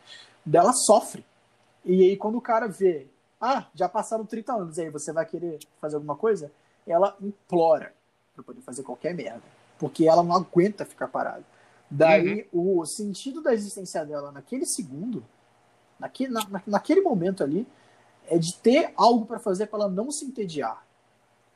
[0.46, 1.26] Daí ela sofre.
[1.84, 3.08] E aí, quando o cara vê,
[3.40, 6.52] ah, já passaram 30 anos, aí você vai querer fazer alguma coisa?
[6.88, 7.94] Ela implora
[8.34, 9.44] para poder fazer qualquer merda.
[9.78, 11.44] Porque ela não aguenta ficar parada.
[11.90, 12.80] Daí, uhum.
[12.80, 15.24] o sentido da existência dela naquele segundo
[16.00, 17.68] naquele, na, naquele momento ali,
[18.28, 20.86] é de ter algo para fazer para ela não se entediar.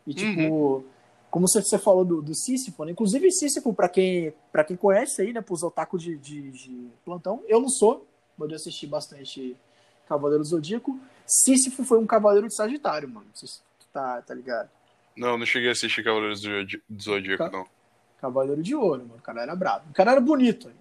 [0.06, 0.84] E, tipo, uhum.
[1.34, 2.92] Como você, você falou do, do Sísifo, né?
[2.92, 7.42] inclusive Sísifo, para quem, pra quem conhece aí, né, pros otaku de, de, de, plantão,
[7.48, 9.58] eu não sou, mas eu assisti bastante
[10.08, 11.00] Cavaleiro do Zodíaco.
[11.26, 13.26] Sísifo foi um cavaleiro de Sagitário, mano.
[13.26, 14.70] Não sei se tu tá, tá ligado.
[15.18, 17.66] Não, não cheguei a assistir Cavaleiros do Zodíaco, não.
[18.22, 19.16] Cavaleiro de Ouro, mano.
[19.18, 19.90] O cara era brabo.
[19.90, 20.80] O cara era bonito ainda.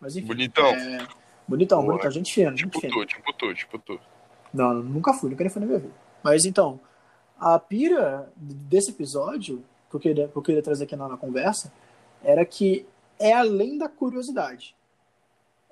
[0.00, 0.28] Mas enfim.
[0.28, 0.66] Bonitão.
[0.66, 1.06] É...
[1.46, 1.90] Bonitão, Boa.
[1.90, 4.00] bonitão, gente fina, tipo gente tu, tipo tu, tipo tu.
[4.50, 5.94] Não, nunca fui, nunca nem fui na minha vida.
[6.22, 6.80] Mas então,
[7.38, 9.62] a pira desse episódio,
[9.98, 11.72] que eu queria, que eu queria trazer aqui na, na conversa,
[12.22, 12.86] era que
[13.18, 14.74] é além da curiosidade.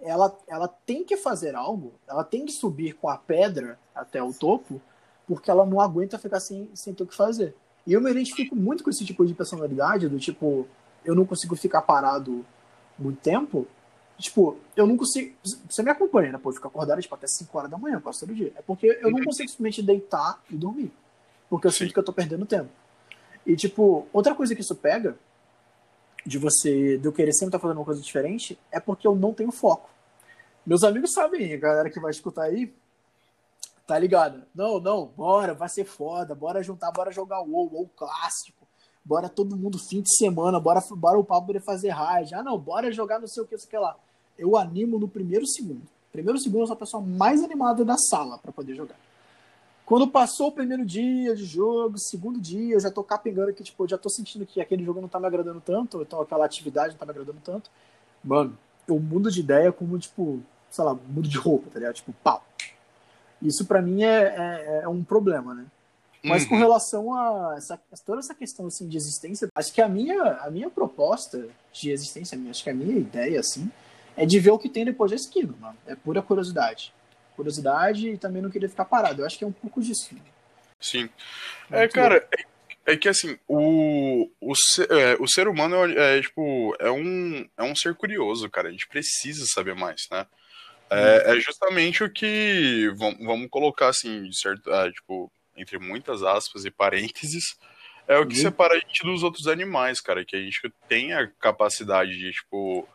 [0.00, 4.32] Ela, ela tem que fazer algo, ela tem que subir com a pedra até o
[4.32, 4.80] topo,
[5.26, 7.54] porque ela não aguenta ficar sem, sem ter o que fazer.
[7.86, 10.66] E eu me identifico muito com esse tipo de personalidade, do tipo,
[11.04, 12.44] eu não consigo ficar parado
[12.98, 13.66] muito tempo,
[14.22, 15.34] Tipo, eu não consigo.
[15.68, 16.38] Você me acompanha, né?
[16.38, 18.52] Pô, eu fico acordado tipo, até 5 horas da manhã, quase todo dia.
[18.54, 19.24] É porque eu não uhum.
[19.24, 20.92] consigo simplesmente deitar e dormir.
[21.50, 22.70] Porque eu sinto que eu tô perdendo tempo.
[23.46, 25.16] E, tipo, outra coisa que isso pega,
[26.24, 29.14] de você, de eu querer sempre estar tá fazendo uma coisa diferente, é porque eu
[29.14, 29.90] não tenho foco.
[30.64, 32.72] Meus amigos sabem, a galera que vai escutar aí,
[33.86, 34.46] tá ligada?
[34.54, 38.62] Não, não, bora, vai ser foda, bora juntar, bora jogar o WoW, WoW clássico
[39.04, 42.36] bora todo mundo fim de semana, bora, bora o Pablo poder fazer raid.
[42.36, 43.96] Ah, não, bora jogar não sei o que, sei o que lá
[44.38, 45.82] eu animo no primeiro segundo.
[46.10, 48.96] Primeiro segundo eu sou a pessoa mais animada da sala para poder jogar.
[49.84, 53.86] Quando passou o primeiro dia de jogo, segundo dia, eu já tô capengando que, tipo,
[53.86, 56.98] já tô sentindo que aquele jogo não tá me agradando tanto, então aquela atividade não
[56.98, 57.70] tá me agradando tanto.
[58.22, 60.40] Mano, eu mudo de ideia como, tipo,
[60.70, 61.94] sei lá, mudo de roupa, tá ligado?
[61.94, 62.44] Tipo, pau.
[63.40, 65.66] Isso para mim é, é, é, um problema, né?
[66.24, 66.50] Mas uhum.
[66.50, 70.48] com relação a essa, toda essa questão assim, de existência, acho que a minha, a
[70.48, 73.68] minha proposta de existência, acho que a minha ideia, assim,
[74.16, 75.76] é de ver o que tem depois da esquina, mano.
[75.84, 76.94] É pura curiosidade.
[77.34, 79.22] Curiosidade e também não querer ficar parado.
[79.22, 80.14] Eu acho que é um pouco disso.
[80.80, 81.08] Sim.
[81.70, 82.26] É, cara,
[82.86, 86.90] é, é, que assim, o, o, ser, é, o ser humano é, é, tipo, é
[86.90, 88.68] um, é um ser curioso, cara.
[88.68, 90.26] A gente precisa saber mais, né?
[90.90, 91.32] É, uhum.
[91.36, 96.70] é justamente o que, vamos, vamos colocar assim, certo, é, tipo, entre muitas aspas e
[96.70, 97.56] parênteses,
[98.06, 98.42] é o que uhum.
[98.42, 100.24] separa a gente dos outros animais, cara.
[100.24, 102.86] Que a gente tem a capacidade de, tipo,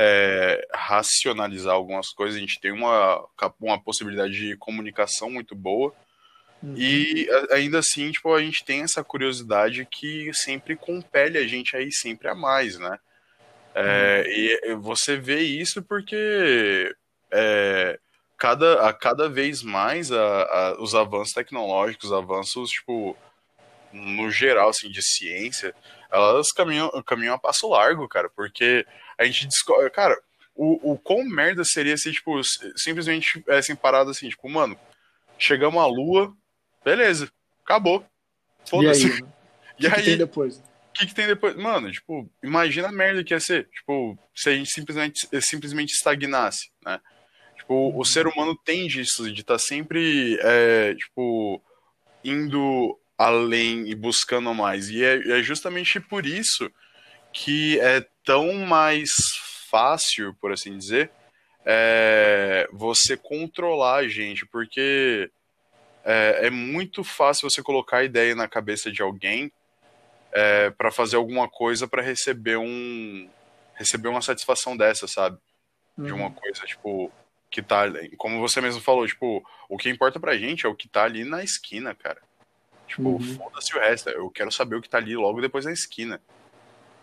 [0.00, 3.26] é, racionalizar algumas coisas, a gente tem uma,
[3.60, 5.92] uma possibilidade de comunicação muito boa.
[6.62, 6.74] Uhum.
[6.76, 11.90] E ainda assim, tipo, a gente tem essa curiosidade que sempre compele a gente aí
[11.90, 12.96] sempre a mais, né?
[13.74, 14.32] É, uhum.
[14.32, 16.94] E você vê isso porque
[17.32, 17.98] é,
[18.36, 23.16] cada, a cada vez mais a, a, os avanços tecnológicos, avanços, tipo,
[23.92, 25.74] no geral, assim, de ciência,
[26.10, 28.86] elas caminham, caminham a passo largo, cara, porque
[29.18, 30.16] a gente descobre, cara,
[30.54, 32.40] o, o quão merda seria se, tipo,
[32.76, 34.78] simplesmente assim, parado assim, tipo, mano,
[35.38, 36.34] chegamos à lua,
[36.84, 37.30] beleza,
[37.64, 38.04] acabou.
[38.66, 39.08] Foda-se.
[39.08, 39.22] E aí?
[39.78, 40.56] O que, que tem depois?
[40.56, 41.54] O que, que tem depois?
[41.54, 43.68] Mano, tipo, imagina a merda que ia ser.
[43.68, 47.00] Tipo, se a gente simplesmente, simplesmente estagnasse, né?
[47.56, 51.62] Tipo, o ser humano tem disso, de estar tá sempre, é, tipo,
[52.24, 54.88] indo além e buscando mais.
[54.88, 56.68] E é, é justamente por isso
[57.38, 59.08] que é tão mais
[59.70, 61.08] fácil, por assim dizer,
[61.64, 65.30] é, você controlar a gente, porque
[66.04, 69.52] é, é, muito fácil você colocar a ideia na cabeça de alguém
[70.32, 73.30] é, para fazer alguma coisa para receber um
[73.74, 75.38] receber uma satisfação dessa, sabe?
[75.96, 76.32] De uma uhum.
[76.32, 77.12] coisa tipo
[77.48, 77.84] que tá,
[78.16, 81.24] como você mesmo falou, tipo, o que importa pra gente é o que tá ali
[81.24, 82.20] na esquina, cara.
[82.88, 83.36] Tipo, uhum.
[83.36, 84.10] foda-se o resto.
[84.10, 86.20] Eu quero saber o que tá ali logo depois da esquina.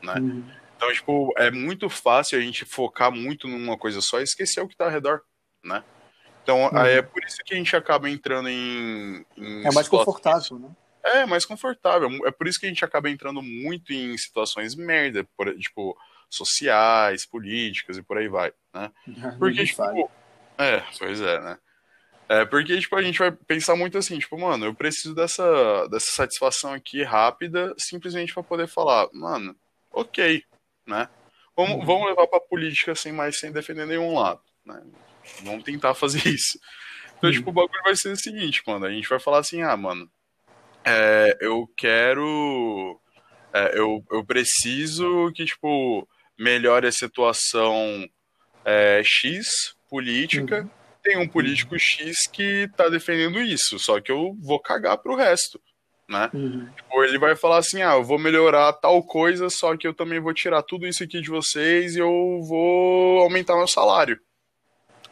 [0.05, 0.13] Né?
[0.19, 0.43] Uhum.
[0.75, 4.67] Então, tipo, é muito fácil a gente focar muito numa coisa só e esquecer o
[4.67, 5.21] que tá ao redor,
[5.63, 5.83] né?
[6.43, 6.77] Então, uhum.
[6.77, 9.25] é por isso que a gente acaba entrando em.
[9.35, 10.69] em é mais confortável, né?
[11.03, 12.09] É, mais confortável.
[12.25, 15.97] É por isso que a gente acaba entrando muito em situações merda, por, tipo,
[16.29, 18.91] sociais, políticas e por aí vai, né?
[19.39, 19.83] Porque, tipo.
[20.57, 21.57] É, pois é, né?
[22.27, 26.11] É, porque, tipo, a gente vai pensar muito assim, tipo, mano, eu preciso dessa, dessa
[26.11, 29.55] satisfação aqui rápida, simplesmente para poder falar, mano,
[29.95, 30.43] ok,
[30.85, 31.09] né?
[31.55, 31.85] Vamos, uhum.
[31.85, 34.81] vamos levar pra política sem mais, sem defender nenhum lado, né?
[35.41, 36.59] Vamos tentar fazer isso.
[37.17, 37.35] Então, uhum.
[37.35, 40.09] tipo, o bagulho vai ser o seguinte, mano, a gente vai falar assim, ah, mano,
[40.83, 42.99] é, eu quero...
[43.53, 48.05] É, eu, eu preciso que, tipo, melhore a situação
[48.65, 50.61] é, X política...
[50.61, 55.15] Uhum tem um político X que tá defendendo isso, só que eu vou cagar pro
[55.15, 55.61] resto,
[56.07, 56.29] né?
[56.33, 56.67] Uhum.
[56.75, 60.19] Tipo, ele vai falar assim, ah, eu vou melhorar tal coisa, só que eu também
[60.19, 64.19] vou tirar tudo isso aqui de vocês e eu vou aumentar meu salário.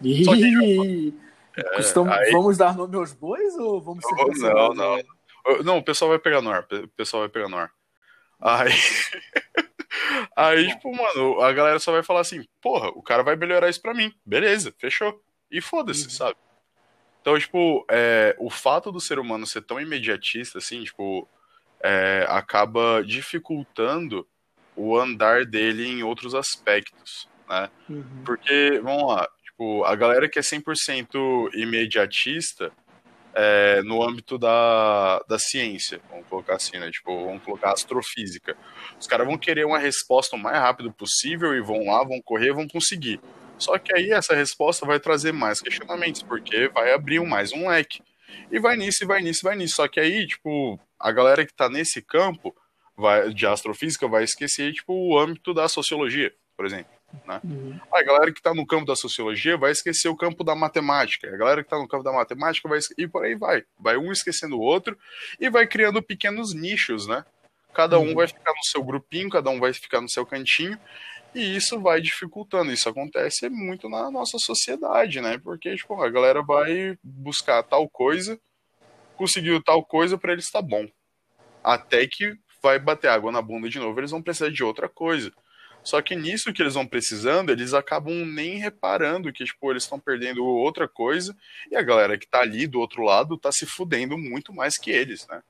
[0.01, 1.13] Ih, que,
[1.57, 2.31] é, aí...
[2.31, 5.03] Vamos dar nome aos bois ou vamos ser Não, não, não.
[5.63, 7.71] Não, o pessoal vai pegar no ar, o pessoal vai pegar no ar.
[8.39, 8.71] Aí...
[10.35, 13.81] Aí, tipo, mano, a galera só vai falar assim, porra, o cara vai melhorar isso
[13.81, 14.11] pra mim.
[14.25, 15.21] Beleza, fechou.
[15.49, 16.09] E foda-se, uhum.
[16.09, 16.35] sabe?
[17.23, 21.25] Então, tipo, é, o fato do ser humano ser tão imediatista, assim, tipo,
[21.81, 24.27] é, acaba dificultando
[24.75, 27.69] o andar dele em outros aspectos, né?
[27.89, 28.23] Uhum.
[28.25, 32.73] Porque, vamos lá, tipo, a galera que é 100% imediatista
[33.33, 36.91] é, no âmbito da, da ciência, vamos colocar assim, né?
[36.91, 38.57] Tipo, vamos colocar astrofísica.
[38.99, 42.51] Os caras vão querer uma resposta o mais rápido possível e vão lá, vão correr,
[42.51, 43.21] vão conseguir.
[43.63, 48.01] Só que aí essa resposta vai trazer mais questionamentos, porque vai abrir mais um leque.
[48.51, 49.75] E vai nisso, e vai nisso, e vai nisso.
[49.75, 52.53] Só que aí, tipo, a galera que tá nesse campo
[52.97, 56.91] vai, de astrofísica vai esquecer, tipo, o âmbito da sociologia, por exemplo.
[57.25, 57.39] Né?
[57.43, 57.79] Uhum.
[57.93, 61.27] A galera que está no campo da sociologia vai esquecer o campo da matemática.
[61.27, 63.63] A galera que está no campo da matemática vai e por aí vai.
[63.79, 64.97] Vai um esquecendo o outro
[65.39, 67.23] e vai criando pequenos nichos, né?
[67.73, 68.15] Cada um uhum.
[68.15, 70.77] vai ficar no seu grupinho, cada um vai ficar no seu cantinho
[71.33, 72.71] e isso vai dificultando.
[72.71, 75.37] Isso acontece muito na nossa sociedade, né?
[75.37, 78.39] Porque, tipo, a galera vai buscar tal coisa,
[79.15, 80.87] conseguiu tal coisa, para eles tá bom.
[81.63, 85.31] Até que vai bater água na bunda de novo, eles vão precisar de outra coisa.
[85.83, 89.99] Só que nisso que eles vão precisando, eles acabam nem reparando que, tipo, eles estão
[89.99, 91.35] perdendo outra coisa,
[91.69, 94.91] e a galera que tá ali do outro lado tá se fudendo muito mais que
[94.91, 95.43] eles, né?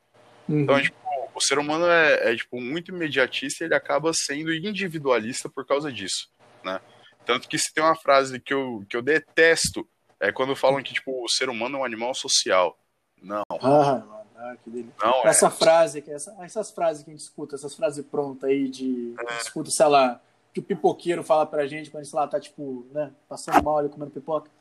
[0.50, 0.62] Uhum.
[0.62, 0.98] Então, tipo,
[1.36, 5.92] o ser humano é, é, tipo, muito imediatista e ele acaba sendo individualista por causa
[5.92, 6.30] disso,
[6.64, 6.80] né?
[7.26, 9.88] Tanto que se tem uma frase que eu, que eu detesto,
[10.20, 12.78] é quando falam que, tipo, o ser humano é um animal social.
[13.22, 13.44] Não.
[13.50, 14.94] Ah, mano, ah, que delícia.
[15.02, 15.50] Não, essa é...
[15.50, 19.16] frase, essa, essas frases que a gente escuta, essas frases prontas aí de...
[19.18, 19.38] É.
[19.38, 20.22] Escuta, sei lá,
[20.54, 23.78] que o pipoqueiro fala pra gente quando a gente lá tá, tipo, né, passando mal
[23.78, 24.52] ali, comendo pipoca.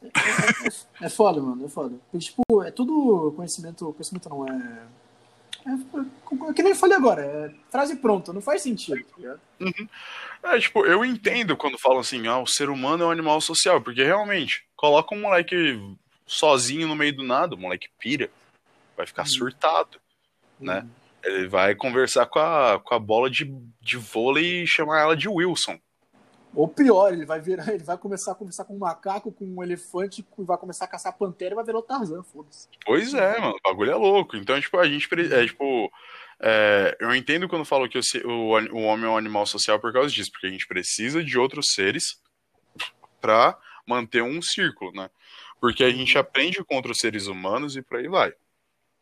[0.00, 1.96] É, é, é, é foda, mano, é foda.
[2.10, 4.86] Porque, tipo, é tudo conhecimento, conhecimento não é
[5.66, 9.04] é, que nem falei agora, é frase pronta, não faz sentido.
[9.20, 9.88] Tá uhum.
[10.42, 13.80] É, tipo, eu entendo quando falam assim, ah, o ser humano é um animal social,
[13.80, 15.80] porque realmente, coloca um moleque
[16.26, 18.30] sozinho no meio do nada, o moleque pira,
[18.96, 19.28] vai ficar uhum.
[19.28, 20.00] surtado,
[20.58, 20.80] né?
[20.80, 20.88] Uhum.
[21.24, 23.44] Ele vai conversar com a, com a bola de,
[23.80, 25.78] de vôlei e chamar ela de Wilson.
[26.54, 29.62] Ou pior, ele vai virar, ele vai começar a conversar com um macaco, com um
[29.62, 32.68] elefante, vai começar a caçar pantera e vai virar o Tarzan, foda-se.
[32.84, 34.36] Pois é, mano, o bagulho é louco.
[34.36, 35.90] Então, tipo, a gente é tipo.
[36.44, 40.10] É, eu entendo quando falo que o, o, homem é um animal social por causa
[40.10, 42.20] disso, porque a gente precisa de outros seres
[43.20, 45.08] para manter um círculo, né?
[45.60, 48.34] Porque a gente aprende contra os seres humanos e por aí vai.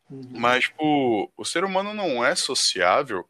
[0.09, 0.31] Uhum.
[0.35, 3.27] Mas, tipo, o ser humano não é sociável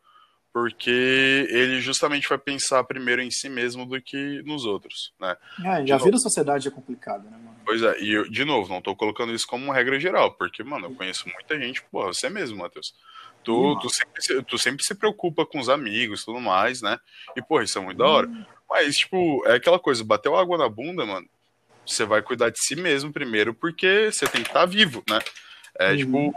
[0.54, 5.38] porque ele justamente vai pensar primeiro em si mesmo do que nos outros, né?
[5.64, 7.56] É, já viram sociedade é complicada, né, mano?
[7.66, 10.88] Pois é, e eu, de novo, não tô colocando isso como regra geral, porque, mano,
[10.88, 12.94] eu conheço muita gente, porra, você mesmo, Matheus.
[13.44, 17.00] Tu, tu, sempre, tu sempre se preocupa com os amigos e tudo mais, né?
[17.36, 18.06] E, porra, isso é muito hum.
[18.06, 18.28] da hora.
[18.28, 18.46] Hum.
[18.70, 21.28] Mas, tipo, é aquela coisa, bateu água na bunda, mano,
[21.86, 25.20] você vai cuidar de si mesmo primeiro, porque você tem que estar tá vivo, né?
[25.80, 25.98] É, hum.
[25.98, 26.34] tipo,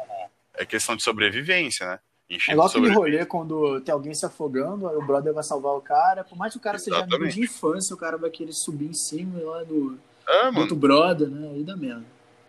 [0.54, 1.98] é questão de sobrevivência, né?
[2.30, 5.80] É igual aquele rolê quando tem alguém se afogando, aí o brother vai salvar o
[5.80, 6.24] cara.
[6.24, 7.04] Por mais que o cara Exatamente.
[7.04, 10.60] seja amigo de infância, o cara vai querer subir em cima lá do, é, do
[10.60, 11.50] outro brother, né?
[11.54, 12.04] Aí dá merda.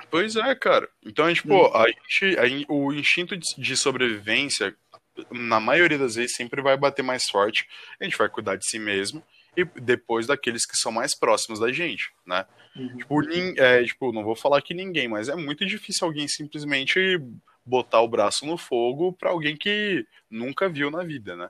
[0.09, 0.87] Pois é, cara.
[1.05, 4.75] Então, tipo, a gente, a, o instinto de, de, sobrevivência,
[5.29, 7.67] na maioria das vezes, sempre vai bater mais forte.
[7.99, 9.21] A gente vai cuidar de si mesmo
[9.57, 12.45] e depois daqueles que são mais próximos da gente, né?
[12.75, 12.97] Uhum.
[12.97, 13.23] Tipo,
[13.57, 17.19] é, tipo, não vou falar que ninguém, mas é muito difícil alguém simplesmente
[17.65, 21.49] botar o braço no fogo para alguém que nunca viu na vida, né?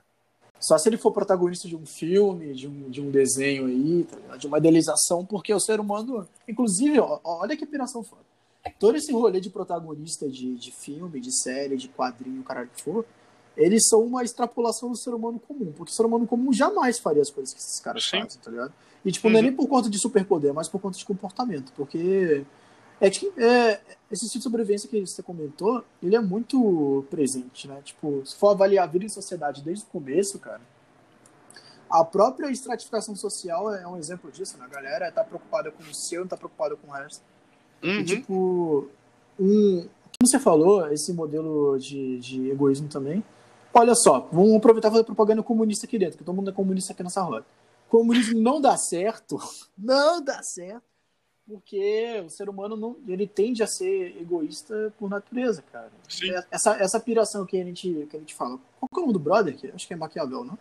[0.58, 4.36] Só se ele for protagonista de um filme, de um, de um desenho aí, tá
[4.36, 6.26] de uma idealização, porque o ser humano.
[6.48, 8.22] Inclusive, ó, olha que piração foda.
[8.80, 13.04] Todo esse rolê de protagonista de, de filme, de série, de quadrinho, caralho que for,
[13.56, 15.72] eles são uma extrapolação do ser humano comum.
[15.76, 18.22] Porque o ser humano comum jamais faria as coisas que esses caras Sim.
[18.22, 18.72] fazem, tá ligado?
[19.04, 19.32] E, tipo, uhum.
[19.32, 19.48] não é uhum.
[19.48, 21.72] nem por conta de superpoder, mas por conta de comportamento.
[21.76, 22.44] Porque
[23.00, 23.80] é que é,
[24.10, 27.80] esse tipo de sobrevivência que você comentou, ele é muito presente, né?
[27.84, 30.60] Tipo, se for avaliar a vida em sociedade desde o começo, cara,
[31.90, 34.64] a própria estratificação social é um exemplo disso, né?
[34.64, 37.22] A galera tá preocupada com o seu, não tá preocupada com o resto.
[37.82, 38.00] Uhum.
[38.00, 38.88] E, tipo,
[39.38, 43.22] um, como você falou, esse modelo de, de egoísmo também.
[43.74, 46.94] Olha só, vamos aproveitar e fazer propaganda comunista aqui dentro, que todo mundo é comunista
[46.94, 47.44] aqui nessa roda.
[47.90, 49.38] Comunismo não dá certo,
[49.76, 50.95] não dá certo
[51.48, 55.92] porque o ser humano não, ele tende a ser egoísta por natureza, cara.
[56.08, 56.30] Sim.
[56.30, 58.58] É, essa, essa piração que a gente, que a gente fala.
[58.80, 59.56] Qual é o nome do brother?
[59.56, 60.58] Que, acho que é Maquiavel, não?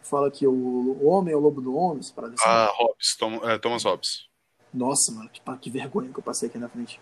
[0.00, 2.36] Que fala que o, o homem é o lobo do homem, para assim.
[2.44, 4.28] Ah, Hobbes, Tom, é, Thomas Hobbes.
[4.72, 7.00] Nossa, mano, que, que vergonha que eu passei aqui na frente.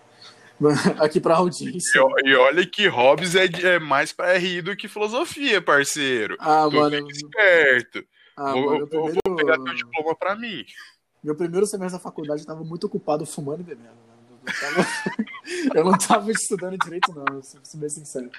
[1.00, 2.00] aqui pra audiência.
[2.24, 6.36] E, e olha que Hobbes é, é mais pra rir do que filosofia, parceiro.
[6.38, 7.10] Ah, tu mano.
[7.10, 8.04] esperto.
[8.36, 9.18] Ah, vou, mano, primeiro...
[9.26, 10.64] vou pegar teu diploma pra mim.
[11.22, 13.88] Meu primeiro semestre da faculdade eu estava muito ocupado fumando e bebendo.
[13.88, 14.20] Né?
[15.74, 18.30] Eu não estava estudando direito, não, se bem sincero.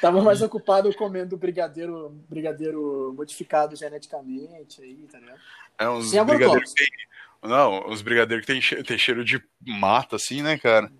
[0.00, 5.40] Tava mais ocupado comendo brigadeiro, brigadeiro modificado geneticamente aí, tá ligado?
[5.78, 7.06] É uns brigadeiros que tem.
[7.42, 10.90] Não, uns brigadeiros que tem, tem cheiro de mata, assim, né, cara?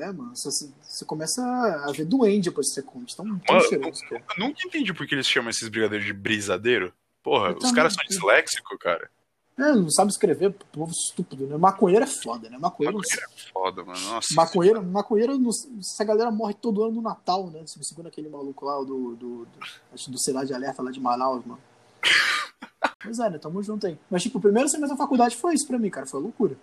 [0.00, 3.06] É, mano, você, você começa a ver doente depois que você come.
[3.06, 6.12] Tão, tão mano, cheiroso, eu, eu nunca entendi por que eles chamam esses brigadeiros de
[6.12, 6.92] brisadeiro.
[7.22, 9.10] Porra, eu os caras são disléxicos, cara.
[9.58, 11.56] É, não sabe escrever, povo estúpido, né?
[11.56, 12.56] Maconheiro é foda, né?
[12.56, 14.00] Maconheiro, maconheiro é foda, mano.
[14.08, 14.28] Nossa.
[14.32, 15.36] Maconheiro, maconheiro,
[15.80, 17.64] essa galera morre todo ano no Natal, né?
[17.66, 19.48] Segundo aquele maluco lá, do, do, do,
[19.92, 21.60] acho do Cidade de Alerta lá de Manaus, mano.
[23.02, 23.38] pois é, né?
[23.38, 23.98] Tamo junto aí.
[24.08, 26.06] Mas, tipo, o primeiro semestre da faculdade foi isso pra mim, cara.
[26.06, 26.56] Foi loucura.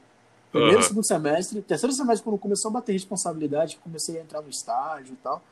[0.50, 0.84] Primeiro, uhum.
[0.84, 1.62] segundo semestre.
[1.62, 5.44] Terceiro semestre, quando começou a bater responsabilidade, comecei a entrar no estágio e tal.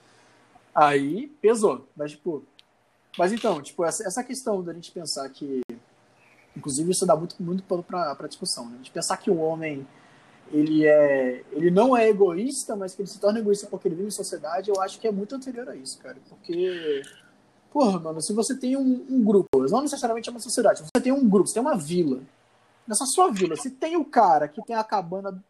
[0.73, 1.85] Aí, pesou.
[1.93, 2.41] Mas, tipo...
[3.17, 5.61] Mas então, tipo, essa, essa questão da gente pensar que
[6.63, 8.69] Inclusive, isso dá muito, muito pano para discussão.
[8.69, 8.77] Né?
[8.81, 9.85] De pensar que o homem
[10.49, 14.07] ele, é, ele não é egoísta, mas que ele se torna egoísta porque ele vive
[14.07, 16.15] em sociedade, eu acho que é muito anterior a isso, cara.
[16.29, 17.01] Porque,
[17.69, 21.11] porra, mano, se você tem um, um grupo, não necessariamente é uma sociedade, você tem
[21.11, 22.21] um grupo, você tem uma vila,
[22.87, 25.43] nessa sua vila, se tem o cara que tem a cabana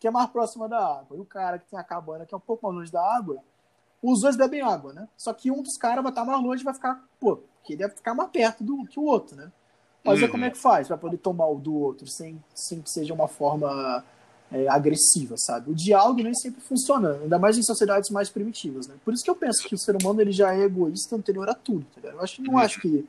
[0.00, 2.36] que é mais próxima da água e o cara que tem a cabana que é
[2.36, 3.38] um pouco mais longe da água,
[4.02, 5.08] os dois bebem água, né?
[5.16, 8.30] Só que um dos caras vai estar mais longe vai ficar, pô, queria ficar mais
[8.30, 9.50] perto do que o outro, né?
[10.04, 10.26] Mas uhum.
[10.26, 13.14] é como é que faz para poder tomar o do outro sem, sem que seja
[13.14, 14.04] uma forma
[14.52, 15.70] é, agressiva, sabe?
[15.70, 18.94] O diálogo nem sempre funciona, ainda mais em sociedades mais primitivas, né?
[19.04, 21.54] Por isso que eu penso que o ser humano ele já é egoísta anterior a
[21.54, 22.58] tudo, tá Eu acho, não uhum.
[22.58, 23.06] acho que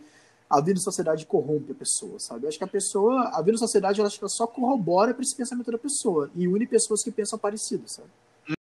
[0.50, 2.46] a vida em sociedade corrompe a pessoa, sabe?
[2.46, 5.36] Eu acho que a pessoa, a vida em sociedade, ela, ela só corrobora para esse
[5.36, 8.10] pensamento da pessoa e une pessoas que pensam parecido, sabe?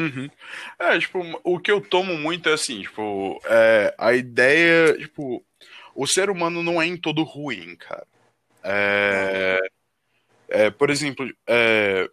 [0.00, 0.30] Uhum.
[0.78, 5.44] É, tipo, o que eu tomo muito é assim, tipo, é, a ideia, tipo,
[5.94, 8.06] o ser humano não é em todo ruim, cara.
[8.64, 9.60] É,
[10.48, 12.08] é, por exemplo, é,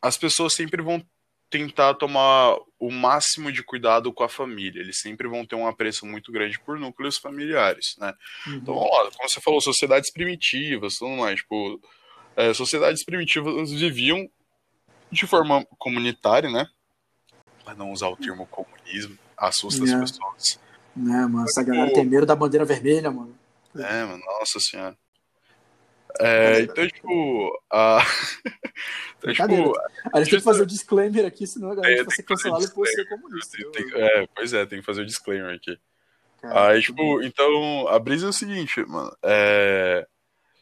[0.00, 1.04] as pessoas sempre vão
[1.50, 4.80] tentar tomar o máximo de cuidado com a família.
[4.80, 8.14] Eles sempre vão ter um apreço muito grande por núcleos familiares, né?
[8.46, 8.54] Uhum.
[8.54, 11.80] Então, ó, como você falou, sociedades primitivas, tudo mais, tipo,
[12.36, 14.30] é, sociedades primitivas viviam
[15.10, 16.68] de forma comunitária, né?
[17.64, 19.94] Para não usar o termo comunismo, assusta É.
[19.94, 20.60] as pessoas.
[20.96, 21.44] Né, mano?
[21.44, 23.36] Essa galera tem medo da bandeira vermelha, mano.
[23.76, 24.96] É, mano, nossa senhora.
[26.18, 27.98] É, então, tipo, a...
[29.18, 29.72] então, tipo,
[30.12, 32.68] A gente tem que fazer o disclaimer aqui, senão a galera É, vai ser cancelada
[32.70, 33.56] por ser comunista.
[33.56, 33.98] tem- tem- mano?
[33.98, 35.78] é, pois é, tem que fazer o disclaimer aqui.
[36.40, 39.14] Cara, Aí, tipo, então, a brisa é o seguinte, mano.
[39.22, 40.06] É...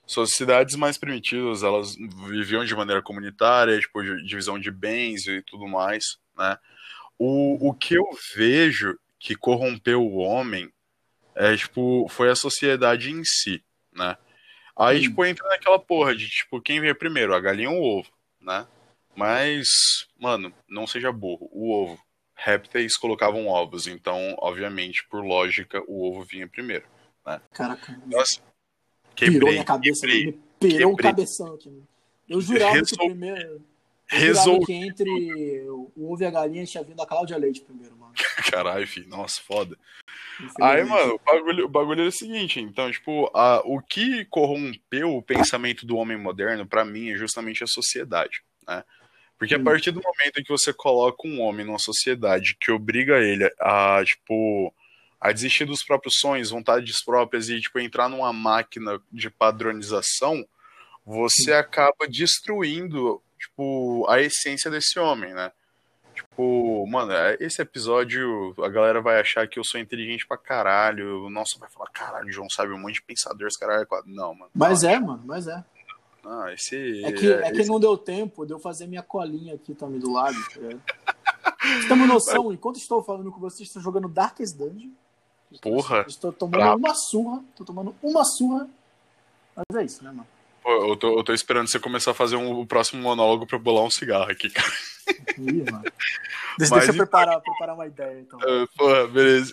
[0.07, 1.95] Sociedades mais primitivas, elas
[2.29, 6.57] viviam de maneira comunitária, tipo, divisão de bens e tudo mais, né?
[7.19, 10.73] O, o que eu vejo que corrompeu o homem
[11.35, 14.17] é, tipo, foi a sociedade em si, né?
[14.79, 15.03] Aí, Hum.
[15.03, 18.09] tipo, entra naquela porra de, tipo, quem veio primeiro, a galinha ou o ovo,
[18.41, 18.67] né?
[19.17, 19.67] Mas,
[20.19, 22.01] mano, não seja burro, o ovo.
[22.37, 26.87] Répteis colocavam ovos, então, obviamente, por lógica, o ovo vinha primeiro.
[27.53, 28.41] Caraca, Nossa,
[29.17, 31.11] pirou quebrei, minha cabeça, quebrei, me pirou o quebrei.
[31.11, 31.69] cabeção aqui.
[31.69, 31.89] mano.
[32.29, 33.65] Eu jurava que Resol- primeiro.
[34.11, 35.11] Eu que entre
[35.69, 38.15] o ovo e a galinha tinha vindo a Cláudia Leite primeiro, mano.
[38.55, 39.77] Caralho, filho, nossa, foda.
[40.41, 40.63] Infelizmente.
[40.63, 45.17] Aí, mano, o bagulho, o bagulho é o seguinte, então, tipo, a, o que corrompeu
[45.17, 48.85] o pensamento do homem moderno, pra mim, é justamente a sociedade, né?
[49.39, 53.21] Porque a partir do momento em que você coloca um homem numa sociedade que obriga
[53.21, 54.75] ele a, tipo,
[55.21, 60.45] a desistir dos próprios sonhos, vontades próprias e, tipo, entrar numa máquina de padronização,
[61.07, 65.53] você acaba destruindo, tipo, a essência desse homem, né?
[66.39, 71.29] Tipo, mano, é- esse episódio a galera vai achar que eu sou inteligente pra caralho.
[71.29, 73.85] Nossa, vai falar, caralho, o João sabe um monte de pensadores, caralho.
[74.07, 74.51] Não, mano.
[74.55, 75.65] Mas é, mano, mas é.
[76.23, 77.05] Não, esse.
[77.05, 79.99] É que, é que esse- não deu tempo de eu fazer minha colinha aqui também
[79.99, 80.37] do lado.
[80.55, 80.81] tá ligado?
[81.61, 84.91] Você tem uma noção, enquanto estou falando com vocês, estou jogando Darkest Dungeon.
[85.61, 87.43] Porra, Estou tomando uma surra.
[87.51, 88.69] Estou tomando uma surra.
[89.57, 90.27] Mas é isso, né, mano?
[90.71, 93.85] Eu tô, eu tô esperando você começar a fazer um, o próximo monólogo pra bolar
[93.85, 94.73] um cigarro aqui, cara.
[95.39, 95.83] Ih, mano.
[96.59, 98.39] Deixa, Mas deixa eu preparar, preparar uma ideia, então.
[98.43, 99.53] Ah, Porra, beleza.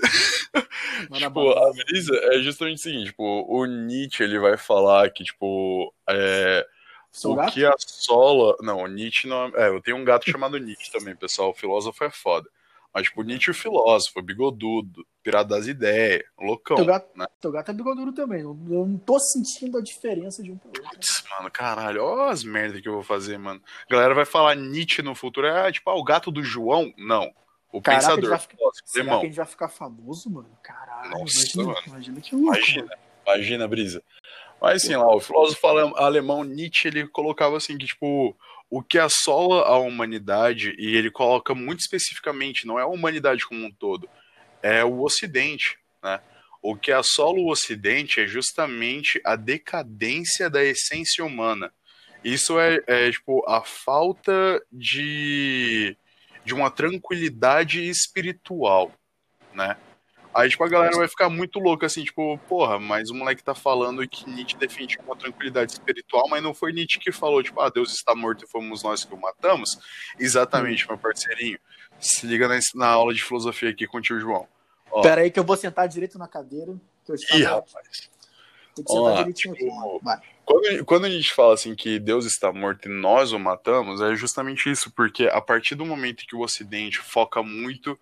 [1.13, 5.93] Tipo, a brisa é justamente o seguinte, tipo, o Nietzsche, ele vai falar que, tipo,
[6.09, 6.65] é,
[7.11, 7.53] Seu o gato?
[7.53, 8.55] que assola...
[8.61, 9.51] Não, o Nietzsche não...
[9.55, 12.49] É, eu tenho um gato chamado Nietzsche também, pessoal, o filósofo é foda.
[12.95, 17.25] Mas, tipo, Nietzsche o filósofo, bigodudo, pirado das ideias, loucão, Teu gato, né?
[17.41, 18.39] teu gato é bigoduro também.
[18.39, 20.81] Eu eu não tô sentindo a diferença de um pro outro.
[20.83, 23.61] Putz, mano, caralho, ó as merdas que eu vou fazer, mano.
[23.85, 26.93] A galera vai falar Nietzsche no futuro, é tipo, ah, o gato do João?
[26.97, 27.33] Não.
[27.69, 29.19] O Caraca, pensador, vai ficar- filósofo, Será irmão.
[29.19, 30.49] que a gente vai ficar famoso, mano?
[30.63, 31.77] Caralho, Nossa, imagina, mano.
[31.87, 32.47] imagina que louco.
[32.55, 33.01] Imagina, mano.
[33.27, 34.03] imagina, brisa.
[34.61, 38.33] Mas assim, lá, o filósofo ale- alemão Nietzsche, ele colocava assim que, tipo,
[38.75, 43.65] o que assola a humanidade, e ele coloca muito especificamente, não é a humanidade como
[43.65, 44.09] um todo,
[44.61, 46.19] é o Ocidente, né?
[46.61, 51.71] O que assola o Ocidente é justamente a decadência da essência humana.
[52.21, 55.95] Isso é, é, tipo, a falta de,
[56.43, 58.91] de uma tranquilidade espiritual,
[59.53, 59.77] né?
[60.35, 63.55] Aí, tipo, a galera vai ficar muito louca, assim, tipo, porra, mas o moleque tá
[63.55, 67.69] falando que Nietzsche defende uma tranquilidade espiritual, mas não foi Nietzsche que falou, tipo, ah,
[67.69, 69.79] Deus está morto e fomos nós que o matamos?
[70.19, 71.57] Exatamente, meu parceirinho.
[72.01, 74.45] Se liga na, na aula de filosofia aqui com o tio João.
[74.91, 76.75] Ó, Pera aí que eu vou sentar direito na cadeira.
[77.05, 78.09] Que eu Ih, rapaz.
[78.75, 80.01] Tem que sentar Ó, direitinho tipo.
[80.43, 84.13] Quando, quando a gente fala assim que Deus está morto e nós o matamos, é
[84.15, 87.97] justamente isso, porque a partir do momento que o Ocidente foca muito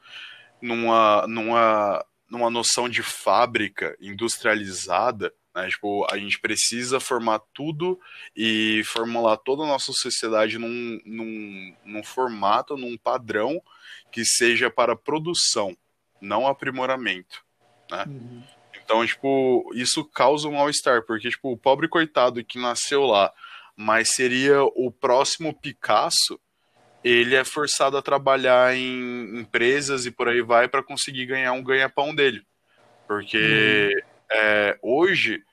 [0.59, 2.03] numa, numa,
[2.34, 7.99] numa noção de fábrica industrializada, né, tipo, a gente precisa formar tudo
[8.36, 13.61] e formular toda a nossa sociedade num, num, num formato, num padrão
[14.11, 15.77] que seja para produção,
[16.19, 17.45] não aprimoramento.
[18.07, 18.41] Uhum.
[18.84, 23.31] Então, tipo, isso causa um mal-estar, porque, tipo, o pobre coitado que nasceu lá,
[23.75, 26.39] mas seria o próximo Picasso,
[27.04, 31.64] ele é forçado a trabalhar em empresas e por aí vai para conseguir ganhar um
[31.64, 32.45] ganha-pão dele.
[33.08, 33.91] Porque
[34.32, 35.43] é, hoje,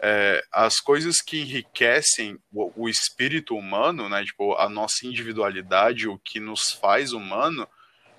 [0.00, 6.18] é, as coisas que enriquecem o, o espírito humano, né, tipo, a nossa individualidade, o
[6.18, 7.68] que nos faz humano,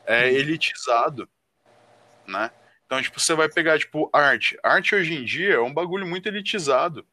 [0.05, 1.29] é elitizado,
[2.25, 2.51] né?
[2.85, 4.57] Então, tipo, você vai pegar, tipo, arte.
[4.61, 7.05] Arte hoje em dia é um bagulho muito elitizado.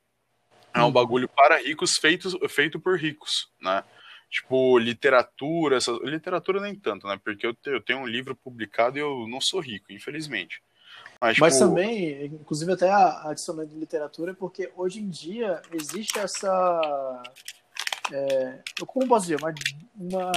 [0.74, 0.92] É um Uhum.
[0.92, 3.84] bagulho para ricos, feito, feito por ricos, né?
[4.30, 5.92] Tipo, literatura, essa...
[6.02, 7.18] literatura nem tanto, né?
[7.22, 10.62] Porque eu, eu tenho um livro publicado e eu não sou rico, infelizmente.
[11.20, 16.18] Mas, Mas tipo, também, inclusive até a- adicionando de literatura, porque hoje em dia existe
[16.18, 17.22] essa.
[18.12, 19.38] É, eu como posso dizer?
[19.42, 19.54] Uma,
[19.96, 20.32] uma.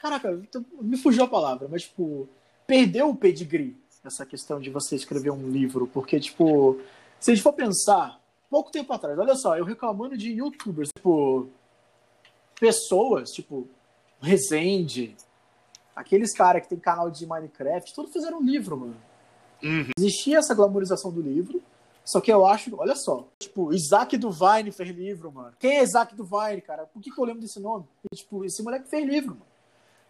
[0.00, 0.40] Caraca,
[0.80, 2.28] me fugiu a palavra, mas tipo,
[2.66, 6.80] perdeu o pedigree essa questão de você escrever um livro, porque, tipo,
[7.18, 11.48] se a gente for pensar, pouco tempo atrás, olha só, eu reclamando de youtubers, tipo,
[12.60, 13.66] pessoas, tipo,
[14.20, 15.16] Resende,
[15.96, 18.96] aqueles caras que tem canal de Minecraft, todos fizeram um livro, mano.
[19.62, 19.88] Uhum.
[19.98, 21.62] Existia essa glamorização do livro,
[22.04, 25.54] só que eu acho, olha só, tipo, Isaac do Vine fez livro, mano.
[25.58, 26.84] Quem é Isaac do Vine, cara?
[26.84, 27.86] Por que, que eu lembro desse nome?
[28.12, 29.46] E, tipo, esse moleque fez livro, mano.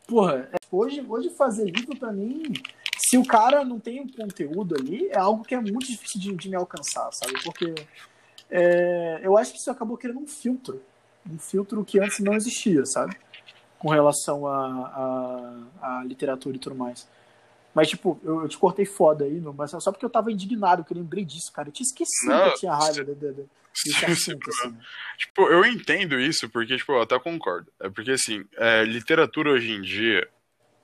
[0.06, 2.52] Porra, é, hoje, hoje fazer livro pra mim,
[2.98, 6.34] se o cara não tem um conteúdo ali, é algo que é muito difícil de,
[6.34, 7.34] de me alcançar, sabe?
[7.44, 7.74] Porque
[8.50, 10.82] é, eu acho que isso acabou criando um filtro.
[11.28, 13.16] Um filtro que antes não existia, sabe?
[13.78, 17.08] Com relação à a, a, a, literatura e tudo mais.
[17.74, 20.92] Mas, tipo, eu, eu, te cortei foda aí, mas só porque eu tava indignado, que
[20.92, 21.68] eu lembrei disso, cara.
[21.68, 23.44] Eu tinha esquecido não, que eu tinha raiva de, de, de,
[23.84, 24.76] desse assunto, assim.
[25.16, 27.70] Tipo, eu entendo isso, porque, tipo, eu até concordo.
[27.78, 30.28] É porque, assim, é, literatura hoje em dia,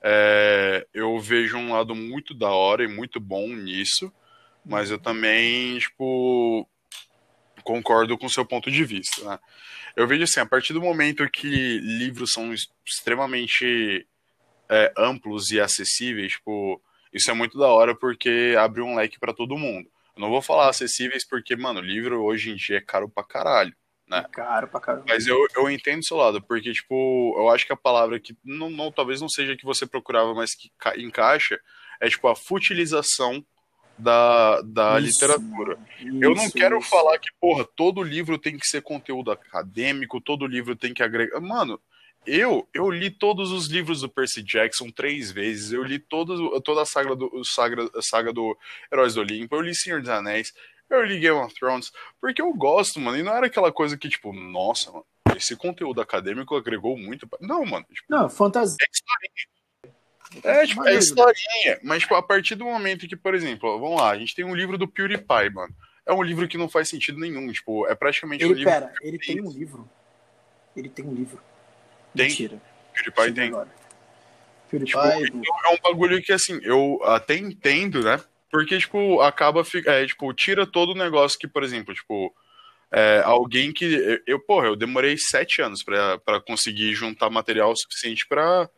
[0.01, 4.11] é, eu vejo um lado muito da hora e muito bom nisso,
[4.65, 6.67] mas eu também, tipo,
[7.67, 9.37] concordo com o seu ponto de vista, né?
[9.93, 12.53] Eu vejo assim, a partir do momento que livros são
[12.85, 14.07] extremamente
[14.69, 19.33] é, amplos e acessíveis, tipo, isso é muito da hora porque abre um leque para
[19.33, 19.89] todo mundo.
[20.15, 23.75] Eu não vou falar acessíveis porque, mano, livro hoje em dia é caro pra caralho,
[24.07, 24.23] né?
[24.25, 25.05] É caro pra caralho.
[25.05, 28.33] Mas eu, eu entendo o seu lado, porque, tipo, eu acho que a palavra que
[28.45, 31.59] não, não talvez não seja que você procurava, mas que encaixa,
[31.99, 33.45] é, tipo, a futilização
[33.97, 35.79] da, da isso, literatura.
[35.99, 36.89] Isso, eu não quero isso.
[36.89, 41.39] falar que, porra, todo livro tem que ser conteúdo acadêmico, todo livro tem que agregar.
[41.39, 41.79] Mano,
[42.25, 46.81] eu eu li todos os livros do Percy Jackson três vezes, eu li todo, toda
[46.81, 48.57] a saga do, saga, saga do
[48.91, 50.53] Heróis do Olimpo, eu li Senhor dos Anéis,
[50.89, 54.09] eu li Game of Thrones, porque eu gosto, mano, e não era aquela coisa que,
[54.09, 57.27] tipo, nossa, mano, esse conteúdo acadêmico agregou muito.
[57.39, 57.85] Não, mano.
[57.91, 58.77] Tipo, não, fantasia.
[58.81, 59.56] É.
[60.43, 61.79] É, tipo, é historinha.
[61.83, 64.55] Mas, tipo, a partir do momento que, por exemplo, vamos lá, a gente tem um
[64.55, 65.73] livro do PewDiePie, mano.
[66.05, 67.51] É um livro que não faz sentido nenhum.
[67.51, 68.71] Tipo, é praticamente ele, um livro.
[68.71, 69.89] Pera, ele tem um livro.
[70.75, 71.39] Ele tem um livro.
[72.15, 72.27] Tem.
[72.27, 72.61] Mentira.
[72.93, 73.51] PewDiePie tem.
[74.69, 74.85] PewDiePie.
[74.85, 78.21] Tipo, então é um bagulho que, assim, eu até entendo, né?
[78.49, 79.63] Porque, tipo, acaba.
[79.85, 82.33] É, tipo, tira todo o negócio que, por exemplo, tipo.
[82.89, 84.21] É, alguém que.
[84.25, 88.69] Eu, porra, eu demorei sete anos para conseguir juntar material suficiente para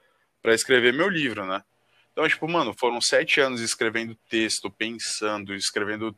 [0.41, 1.63] para escrever meu livro, né?
[2.11, 6.15] Então, tipo, mano, foram sete anos escrevendo texto, pensando, escrevendo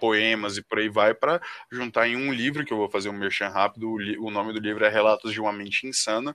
[0.00, 1.40] poemas e por aí vai para
[1.70, 3.92] juntar em um livro que eu vou fazer um merchan rápido.
[4.18, 6.34] O nome do livro é Relatos de uma Mente Insana.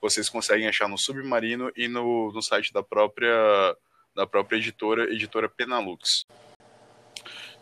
[0.00, 3.76] Vocês conseguem achar no Submarino e no, no site da própria
[4.14, 6.24] da própria editora, editora Penalux.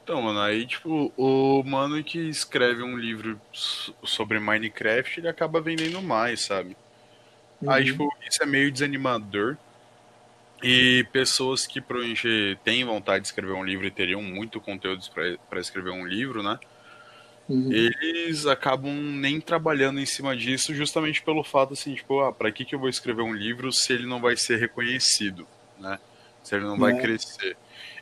[0.03, 3.41] Então, mano, aí, tipo, o mano que escreve um livro
[4.05, 6.77] sobre Minecraft, ele acaba vendendo mais, sabe?
[7.63, 7.71] Uhum.
[7.71, 9.57] Aí, tipo, isso é meio desanimador.
[10.63, 15.03] E pessoas que provavelmente têm vontade de escrever um livro e teriam muito conteúdo
[15.51, 16.59] para escrever um livro, né?
[17.49, 17.73] Uhum.
[17.73, 22.65] Eles acabam nem trabalhando em cima disso justamente pelo fato, assim, tipo, ah, pra que,
[22.65, 25.47] que eu vou escrever um livro se ele não vai ser reconhecido,
[25.81, 25.99] né?
[26.45, 27.01] Se ele não vai é.
[27.01, 27.57] crescer.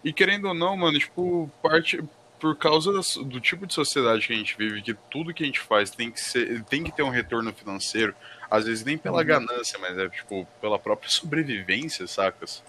[0.05, 2.03] E querendo ou não, mano, tipo, parte,
[2.39, 2.93] por causa
[3.25, 6.11] do tipo de sociedade que a gente vive, que tudo que a gente faz tem
[6.11, 8.15] que ser, tem que ter um retorno financeiro,
[8.51, 9.25] às vezes nem pela uhum.
[9.25, 12.63] ganância, mas é tipo pela própria sobrevivência, sacas?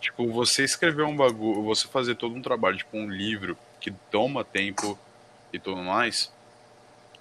[0.00, 4.44] Tipo, você escrever um bagulho, você fazer todo um trabalho, tipo um livro que toma
[4.44, 4.98] tempo
[5.52, 6.30] e tudo mais,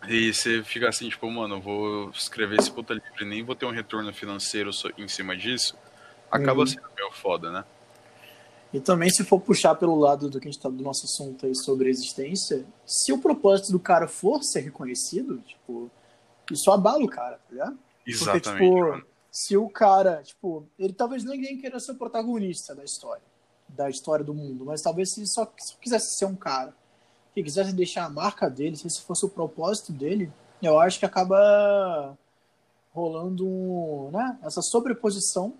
[0.07, 3.55] e você fica assim, tipo, mano, eu vou escrever esse puta livro e nem vou
[3.55, 5.75] ter um retorno financeiro em cima disso,
[6.29, 6.67] acaba uhum.
[6.67, 7.63] sendo meio foda, né?
[8.73, 11.45] E também, se for puxar pelo lado do que a gente tá do nosso assunto
[11.45, 15.89] aí sobre existência, se o propósito do cara for ser reconhecido, tipo,
[16.51, 17.79] isso abala o cara, tá ligado?
[18.05, 18.71] Exatamente.
[18.71, 23.23] Porque, tipo, se o cara, tipo, ele talvez ninguém queira ser o protagonista da história,
[23.67, 26.73] da história do mundo, mas talvez se só, só quisesse ser um cara
[27.33, 30.31] que quisesse deixar a marca dele, se esse fosse o propósito dele,
[30.61, 32.17] eu acho que acaba
[32.93, 35.53] rolando né, essa sobreposição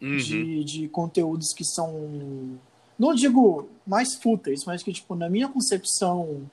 [0.00, 0.16] uhum.
[0.16, 2.56] de, de conteúdos que são,
[2.96, 6.48] não digo mais fúteis, mas que, tipo, na minha concepção,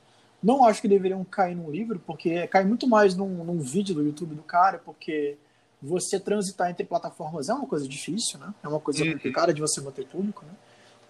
[0.46, 4.04] não acho que deveriam cair num livro, porque cai muito mais num, num vídeo do
[4.04, 5.40] YouTube do cara, porque
[5.82, 8.54] você transitar entre plataformas é uma coisa difícil, né?
[8.64, 9.14] É uma coisa uhum.
[9.14, 10.54] complicada de você manter público, né?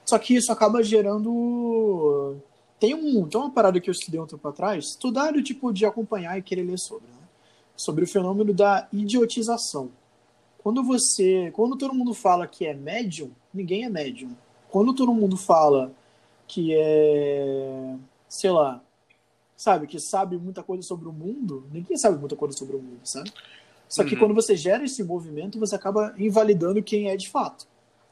[0.06, 2.38] Só que isso acaba gerando.
[2.80, 5.86] Tem, um, tem uma parada que eu estudei um tempo atrás, estudar o tipo de
[5.86, 7.28] acompanhar e querer ler sobre, né?
[7.76, 9.92] Sobre o fenômeno da idiotização.
[10.64, 11.52] Quando você.
[11.52, 14.32] Quando todo mundo fala que é médium, ninguém é médium.
[14.70, 15.92] Quando todo mundo fala
[16.48, 17.96] que é.
[18.30, 18.82] sei lá.
[19.58, 23.00] Sabe, que sabe muita coisa sobre o mundo, ninguém sabe muita coisa sobre o mundo,
[23.06, 23.32] sabe?
[23.88, 24.20] Só que uhum.
[24.20, 27.66] quando você gera esse movimento, você acaba invalidando quem é de fato.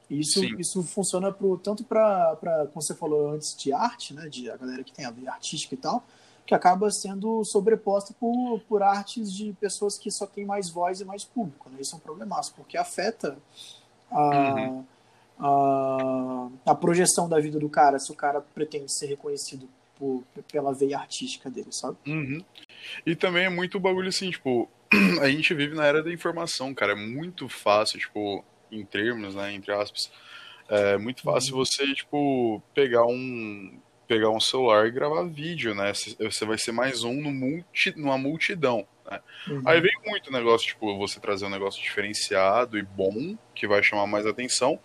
[0.10, 2.38] E isso, isso funciona pro, tanto para,
[2.72, 5.74] como você falou antes, de arte, né, de a galera que tem a ver artística
[5.74, 6.04] e tal,
[6.46, 11.06] que acaba sendo sobreposta por, por artes de pessoas que só têm mais voz e
[11.06, 11.70] mais público.
[11.70, 11.78] Né?
[11.80, 13.38] Isso é um problemaço, porque afeta
[14.12, 14.86] a, uhum.
[15.40, 19.68] a, a, projeção da vida do cara, se o cara pretende ser reconhecido
[19.98, 21.98] por, pela veia artística dele, sabe?
[22.08, 22.44] Uhum.
[23.06, 24.70] E também é muito bagulho assim, tipo,
[25.22, 29.54] a gente vive na era da informação, cara, é muito fácil, tipo, em termos, né,
[29.54, 30.12] entre aspas,
[30.70, 31.66] é muito fácil uhum.
[31.66, 35.92] você, tipo, pegar um pegar um celular e gravar vídeo, né?
[35.94, 38.86] Você vai ser mais um no multi, numa multidão.
[39.10, 39.20] Né?
[39.48, 39.62] Uhum.
[39.66, 44.06] Aí vem muito negócio, tipo, você trazer um negócio diferenciado e bom, que vai chamar
[44.06, 44.80] mais atenção.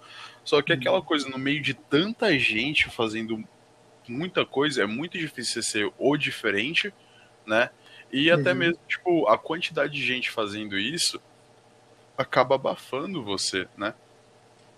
[0.44, 0.78] Só que uhum.
[0.78, 3.44] aquela coisa, no meio de tanta gente fazendo
[4.10, 6.92] muita coisa, é muito difícil você ser o diferente,
[7.46, 7.70] né?
[8.12, 8.40] E uhum.
[8.40, 11.20] até mesmo, tipo, a quantidade de gente fazendo isso
[12.16, 13.94] acaba abafando você, né?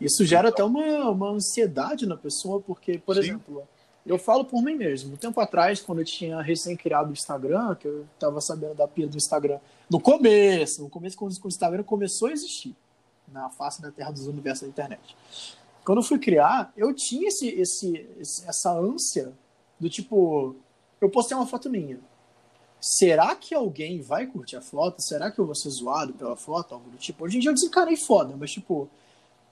[0.00, 0.66] Isso gera então...
[0.66, 3.20] até uma, uma ansiedade na pessoa, porque, por Sim.
[3.20, 3.68] exemplo,
[4.04, 5.14] eu falo por mim mesmo.
[5.14, 9.06] Um tempo atrás, quando eu tinha recém-criado o Instagram, que eu estava sabendo da pia
[9.06, 9.58] do Instagram,
[9.88, 12.74] no começo, no começo, quando o Instagram começou a existir
[13.32, 15.16] na face da terra dos universos da internet.
[15.84, 18.06] Quando eu fui criar, eu tinha esse, esse,
[18.46, 19.32] essa ânsia
[19.78, 20.54] do tipo,
[21.00, 21.98] eu postei uma foto minha.
[22.80, 25.02] Será que alguém vai curtir a foto?
[25.02, 26.74] Será que eu vou ser zoado pela foto?
[26.74, 27.24] Algo do tipo.
[27.24, 28.88] Hoje em dia eu desencarei foda, mas tipo,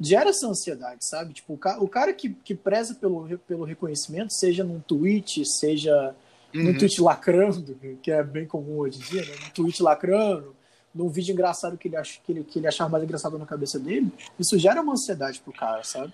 [0.01, 1.35] gera essa ansiedade, sabe?
[1.35, 6.15] Tipo, o, ca o cara que, que preza pelo, pelo reconhecimento, seja num tweet, seja
[6.55, 6.65] uhum.
[6.65, 9.35] num tweet lacrando, que é bem comum hoje em dia, né?
[9.45, 10.55] Num tweet lacrando,
[10.95, 13.79] num vídeo engraçado que ele, ach, que ele, que ele achava mais engraçado na cabeça
[13.79, 16.13] dele, isso gera uma ansiedade pro cara, sabe?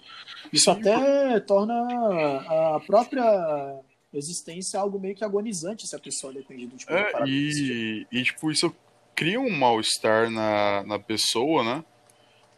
[0.52, 1.74] Isso até torna
[2.74, 3.80] a própria
[4.12, 8.50] existência algo meio que agonizante se a pessoa depende do tipo é, e, e, tipo,
[8.50, 8.74] isso
[9.14, 11.84] cria um mal-estar na, na pessoa, né?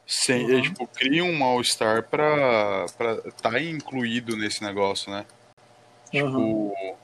[0.07, 0.63] Sem, uhum.
[0.63, 2.85] tipo, cria um mal-estar pra
[3.27, 5.27] estar tá incluído nesse negócio, né?
[6.11, 6.95] Tipo, uhum.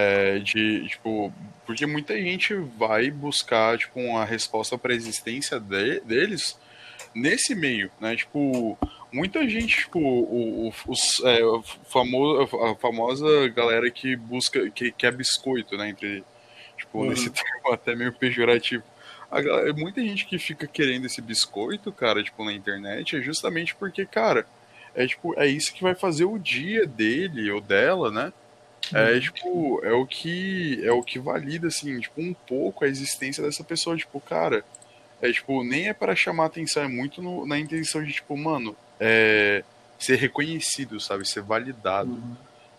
[0.00, 1.32] É, de, tipo,
[1.66, 6.58] porque muita gente vai buscar, tipo, uma resposta para a existência de, deles
[7.14, 8.16] nesse meio, né?
[8.16, 8.78] Tipo,
[9.12, 11.40] muita gente, tipo, o, o, os, é,
[11.84, 15.90] famoso, a famosa galera que busca, que quer biscoito, né?
[15.90, 16.24] Entre,
[16.76, 17.10] tipo, uhum.
[17.10, 18.84] nesse termo até meio pejorativo
[19.30, 23.76] a galera, muita gente que fica querendo esse biscoito, cara, tipo, na internet, é justamente
[23.76, 24.44] porque, cara,
[24.92, 28.32] é tipo, é isso que vai fazer o dia dele ou dela, né?
[28.92, 33.42] É tipo, é o que é o que valida assim, tipo, um pouco a existência
[33.42, 34.64] dessa pessoa, tipo, cara,
[35.20, 38.76] é tipo, nem é para chamar atenção, é muito no, na intenção de tipo, mano,
[38.98, 39.62] é
[39.98, 42.12] ser reconhecido, sabe, ser validado.
[42.12, 42.36] Uhum.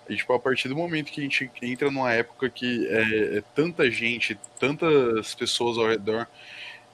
[0.10, 3.44] E, tipo, a partir do momento que a gente entra numa época que é, é
[3.56, 6.28] tanta gente, tantas pessoas ao redor,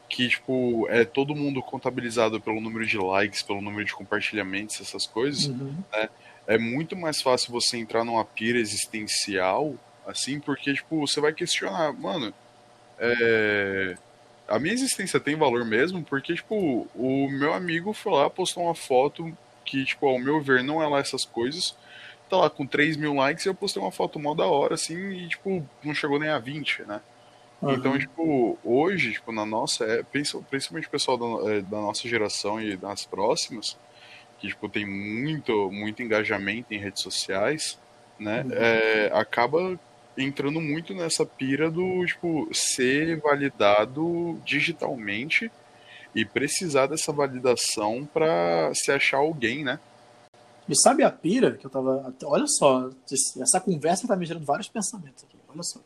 [0.09, 5.07] que, tipo, é todo mundo contabilizado pelo número de likes, pelo número de compartilhamentos, essas
[5.07, 5.75] coisas, uhum.
[5.91, 6.09] né?
[6.47, 9.75] É muito mais fácil você entrar numa pira existencial,
[10.05, 12.33] assim, porque, tipo, você vai questionar, mano,
[12.97, 13.95] é...
[14.47, 18.75] a minha existência tem valor mesmo, porque, tipo, o meu amigo foi lá, postou uma
[18.75, 21.75] foto que, tipo, ao meu ver, não é lá essas coisas,
[22.29, 24.95] tá lá com 3 mil likes e eu postei uma foto mó da hora, assim,
[24.95, 27.01] e, tipo, não chegou nem a 20, né?
[27.61, 27.73] Uhum.
[27.73, 32.61] Então, tipo, hoje, tipo, na nossa, é, principalmente o pessoal da, é, da, nossa geração
[32.61, 33.77] e das próximas,
[34.39, 37.77] que, tipo, tem muito, muito engajamento em redes sociais,
[38.19, 38.43] né?
[38.43, 38.51] Uhum.
[38.53, 39.79] É, acaba
[40.17, 45.51] entrando muito nessa pira do, tipo, ser validado digitalmente
[46.15, 49.79] e precisar dessa validação para se achar alguém, né?
[50.67, 52.13] E sabe a pira que eu tava.
[52.25, 52.89] Olha só,
[53.41, 55.37] essa conversa tá me gerando vários pensamentos aqui.
[55.47, 55.79] Olha só.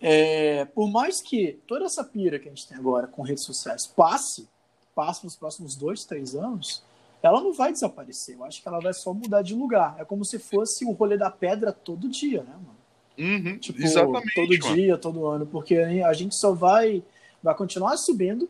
[0.00, 3.86] É, por mais que toda essa pira que a gente tem agora com redes sociais
[3.86, 4.48] passe,
[4.94, 6.84] passe nos próximos dois, três anos,
[7.22, 8.36] ela não vai desaparecer.
[8.36, 9.96] Eu acho que ela vai só mudar de lugar.
[9.98, 12.78] É como se fosse o rolê da pedra todo dia, né, mano?
[13.18, 14.34] Uhum, tipo, exatamente.
[14.34, 14.74] Todo mano.
[14.74, 15.46] dia, todo ano.
[15.46, 17.02] Porque a gente só vai,
[17.42, 18.48] vai continuar subindo.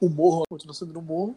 [0.00, 1.36] O morro continua subindo o morro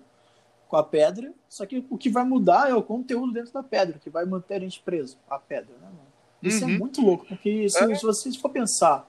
[0.72, 4.00] com a pedra, só que o que vai mudar é o conteúdo dentro da pedra,
[4.00, 6.12] que vai manter a gente preso à pedra, né, mano?
[6.42, 6.76] Isso é uhum.
[6.76, 7.94] é muito louco, porque se, é.
[7.94, 9.06] se você for pensar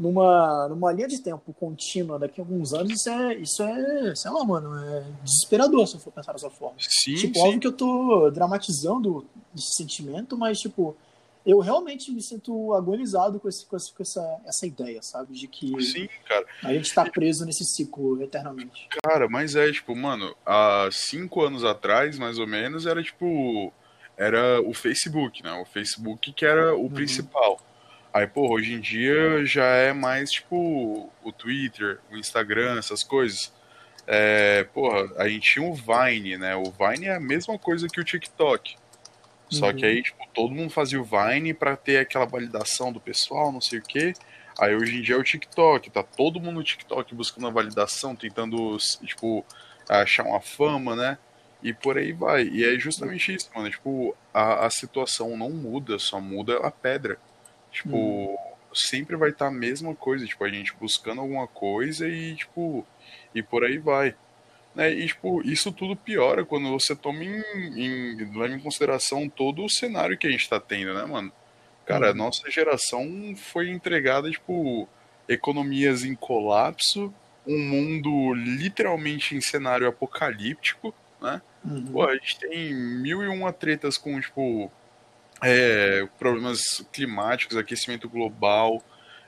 [0.00, 4.30] numa, numa linha de tempo contínua daqui a alguns anos, isso é, isso é, sei
[4.30, 6.76] lá, mano, é desesperador se eu for pensar dessa forma.
[6.78, 7.40] Sim, tipo, sim.
[7.40, 10.96] óbvio que eu tô dramatizando esse sentimento, mas, tipo,
[11.44, 15.34] eu realmente me sinto agonizado com, esse, com, esse, com essa, essa ideia, sabe?
[15.34, 16.08] De que Sim,
[16.64, 18.88] a gente tá preso nesse ciclo eternamente.
[19.02, 23.72] Cara, mas é, tipo, mano, há cinco anos atrás, mais ou menos, era tipo.
[24.16, 25.50] Era o Facebook, né?
[25.62, 26.90] O Facebook que era o uhum.
[26.90, 27.58] principal.
[28.12, 33.52] Aí, pô, hoje em dia já é mais tipo o Twitter, o Instagram, essas coisas.
[34.06, 36.56] É, porra, a gente tinha o Vine, né?
[36.56, 38.76] O Vine é a mesma coisa que o TikTok.
[39.48, 39.76] Só Uhum.
[39.76, 43.60] que aí, tipo, todo mundo fazia o Vine pra ter aquela validação do pessoal, não
[43.60, 44.12] sei o quê.
[44.58, 48.16] Aí hoje em dia é o TikTok, tá todo mundo no TikTok buscando a validação,
[48.16, 49.44] tentando, tipo,
[49.88, 51.16] achar uma fama, né?
[51.62, 52.42] E por aí vai.
[52.44, 53.70] E é justamente isso, mano.
[53.70, 57.18] Tipo, a, a situação não muda, só muda a pedra.
[57.70, 58.36] Tipo, Uhum.
[58.74, 62.86] sempre vai estar a mesma coisa, tipo, a gente buscando alguma coisa e, tipo,
[63.34, 64.14] e por aí vai.
[64.74, 64.92] Né?
[64.92, 67.42] E, tipo, isso tudo piora quando você toma em,
[67.76, 71.32] em, leva em consideração todo o cenário que a gente tá tendo, né, mano?
[71.84, 72.16] Cara, a Uhum.
[72.16, 74.88] nossa geração foi entregada, tipo,
[75.28, 77.12] economias em colapso,
[77.46, 81.40] um mundo literalmente em cenário apocalíptico, né?
[81.64, 81.86] Uhum.
[81.86, 84.70] Pô, a gente tem mil e uma tretas com, tipo,
[85.42, 88.82] é, problemas climáticos, aquecimento global.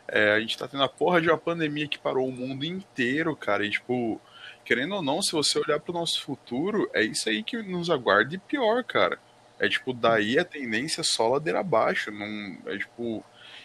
[0.08, 3.34] É, a gente tá tendo a porra de uma pandemia que parou o mundo inteiro,
[3.34, 3.64] cara.
[3.64, 4.20] E, tipo,
[4.64, 8.34] querendo ou não, se você olhar pro nosso futuro, é isso aí que nos aguarda
[8.34, 9.18] e pior, cara.
[9.58, 12.10] É, tipo, daí a tendência é só ladeira abaixo.
[12.10, 13.24] Não, é, tipo...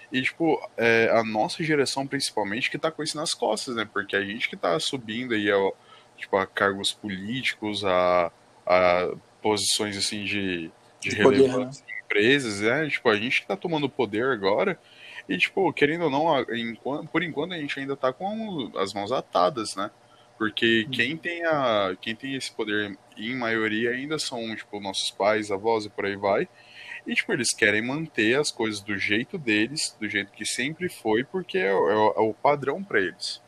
[0.10, 3.86] E, tipo, é, a nossa geração, principalmente, que tá com isso nas costas, né?
[3.92, 5.74] Porque a gente que tá subindo aí, ó,
[6.16, 8.32] tipo, a cargos políticos, a,
[8.66, 10.72] a posições, assim, de,
[11.02, 12.90] de, De poder, relevância em empresas, né?
[12.90, 14.80] Tipo, a gente que tá tomando poder agora.
[15.28, 19.76] E, tipo, querendo ou não, por enquanto a gente ainda tá com as mãos atadas,
[19.76, 19.92] né?
[20.38, 25.52] Porque quem tem, a, quem tem esse poder, em maioria, ainda são, tipo, nossos pais,
[25.52, 26.48] avós e por aí vai.
[27.06, 31.24] E, tipo, eles querem manter as coisas do jeito deles, do jeito que sempre foi,
[31.24, 33.42] porque é, o- é o- é padrão pra eles.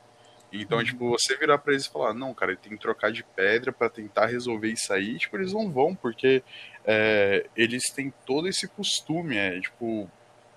[0.51, 0.83] Então, Uhum.
[0.83, 3.89] tipo, você virar pra eles e falar, não, cara, tem que trocar de pedra pra
[3.89, 6.43] tentar resolver isso aí, tipo, eles não vão, porque
[6.91, 10.09] é, eles têm todo esse costume, é, tipo,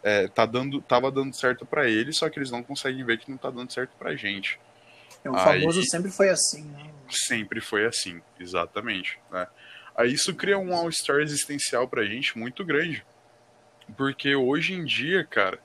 [0.03, 3.31] é, tá dando, tava dando certo pra eles, só que eles não conseguem ver que
[3.31, 4.59] não tá dando certo pra gente.
[5.23, 6.91] É, o Aí- famoso sempre foi assim, né?
[7.11, 9.47] Sempre foi assim, exatamente, né?
[9.95, 13.05] Aí isso cria um all-star existencial pra gente muito grande.
[13.95, 15.59] Porque hoje em dia, cara,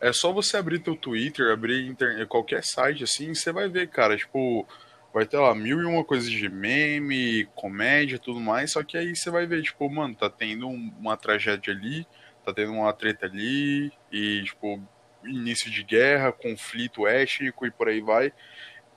[0.00, 4.16] é só você abrir teu Twitter, abrir internet, qualquer site assim, você vai ver, cara,
[4.16, 4.66] tipo,
[5.12, 8.96] vai ter lá mil e uma coisas de meme, comédia e tudo mais, só que
[8.96, 12.06] aí você vai ver, tipo, mano, tá tendo um- uma tragédia ali,
[12.44, 14.80] tá tendo uma treta ali, e, tipo,
[15.24, 18.32] início de guerra, conflito étnico e por aí vai.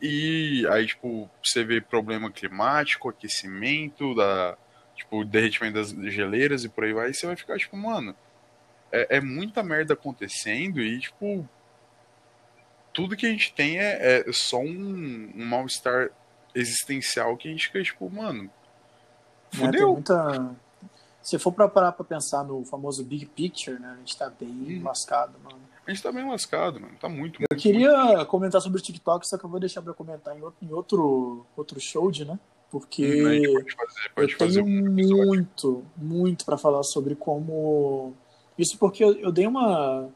[0.01, 4.57] E aí, tipo, você vê problema climático, aquecimento, da,
[4.95, 8.15] tipo, derretimento das geleiras e por aí vai, e você vai ficar, tipo, mano,
[8.91, 11.47] é, é muita merda acontecendo e, tipo,
[12.93, 16.09] tudo que a gente tem é, é só um, um mal-estar
[16.53, 18.49] existencial que a gente fica, tipo, mano,
[19.51, 19.93] tem fudeu.
[19.93, 20.55] muita...
[21.21, 23.91] Se for pra parar pra pensar no famoso big picture, né?
[23.93, 24.81] A gente tá bem Hum.
[24.83, 25.59] lascado, mano.
[25.85, 29.27] A gente tá bem lascado, mano, tá muito, Eu muito, queria comentar sobre o TikTok,
[29.27, 32.39] só que eu vou deixar pra comentar em outro, em outro, outro show, né?
[32.71, 33.59] Porque muito.
[33.59, 38.13] Gente pode fazer, pode eu tenho um muito, muito pra falar sobre como.
[38.57, 40.09] Isso porque eu, eu dei uma,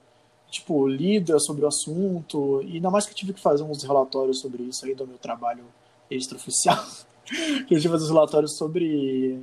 [0.56, 4.40] tipo, lida sobre o assunto, e ainda mais que eu tive que fazer uns relatórios
[4.40, 5.66] sobre isso aí do meu trabalho
[6.10, 6.84] extraoficial.
[7.26, 8.86] que eu tive que fazer uns relatórios sobre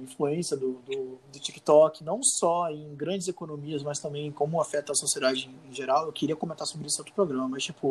[0.00, 4.92] a influência do, do, do TikTok, não só em grandes economias, mas também como afeta
[4.92, 6.06] a sociedade em, geral.
[6.06, 7.90] Eu queria comentar sobre isso em outro programa, mas, tipo,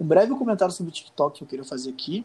[0.00, 2.24] um breve comentário sobre o TikTok que eu queria fazer aqui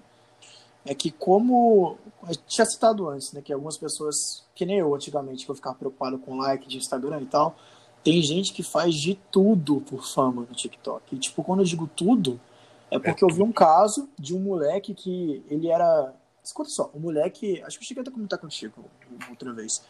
[0.86, 5.46] é que como eu tinha citado antes, né, que algumas pessoas, que nem eu antigamente,
[5.46, 7.56] que eu ficava preocupado com like de Instagram e tal,
[8.04, 11.16] tem gente que faz de tudo por fama no TikTok.
[11.16, 12.40] E tipo, quando eu digo tudo,
[12.90, 17.00] é porque eu vi um caso de um moleque que ele era, escuta só, o
[17.00, 18.86] moleque, acho que eu cheguei até a comentar contigo
[19.30, 19.84] outra vez.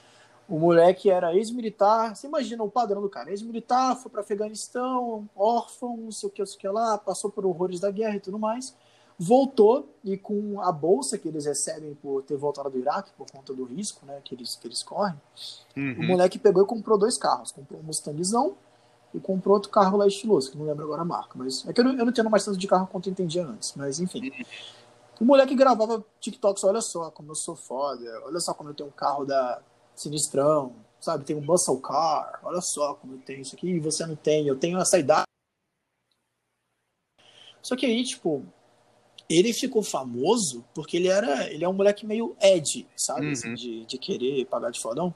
[0.47, 5.95] O moleque era ex-militar, você imagina o padrão do cara, ex-militar, foi para Afeganistão, órfão,
[5.95, 8.19] não sei o que, não sei o que lá, passou por horrores da guerra e
[8.19, 8.75] tudo mais
[9.23, 13.53] voltou e com a bolsa que eles recebem por ter voltado do Iraque, por conta
[13.53, 15.13] do risco né, que, eles, que eles correm,
[15.77, 16.07] o Uhum.
[16.07, 17.51] moleque pegou e comprou dois carros.
[17.51, 18.55] Comprou um Mustangzão
[19.13, 21.33] e comprou outro carro lá estiloso, que não lembro agora a marca.
[21.35, 23.45] Mas é que eu não, eu não entendo mais tanto de carro quanto eu entendia
[23.45, 23.75] antes.
[23.75, 24.31] Mas enfim.
[25.19, 28.89] O moleque gravava TikToks, olha só como eu sou foda, olha só como eu tenho
[28.89, 29.61] um carro da
[29.93, 31.25] Sinistrão, sabe?
[31.25, 34.47] Tem um muscle car, olha só como eu tenho isso aqui e você não tem,
[34.47, 35.25] eu tenho essa idade.
[37.61, 38.43] Só que aí, tipo,
[39.37, 43.25] ele ficou famoso porque ele era ele é um moleque meio Ed, sabe?
[43.27, 43.31] Uhum.
[43.31, 45.13] Assim, de, de querer pagar de fodão.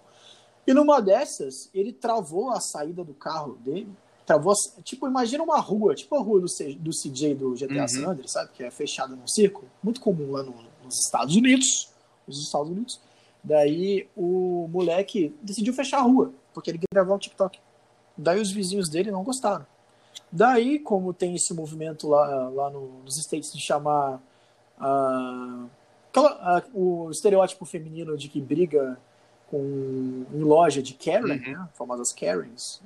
[0.67, 3.87] E numa dessas, ele travou a saída do carro dele.
[4.25, 7.81] Travou, a- tipo, imagina uma rua, tipo a rua do, C- do CJ do GTA
[7.81, 7.87] Uhum.
[7.87, 8.49] San Andreas, sabe?
[8.55, 9.67] Que é fechada num círculo.
[9.83, 11.89] Muito comum lá no- nos Estados Unidos.
[12.27, 12.99] Nos Estados Unidos.
[13.43, 17.59] Daí o moleque decidiu fechar a rua, porque ele queria gravar um TikTok.
[18.17, 19.67] Daí os vizinhos dele não gostaram.
[20.31, 24.21] Daí, como tem esse movimento lá, lá no- nos States de chamar
[24.79, 25.65] ah,
[26.73, 28.97] o estereótipo feminino de que briga
[29.49, 31.51] com, em loja de Karen, Uhum.
[31.53, 31.69] né?
[31.73, 32.81] Famosas Karens.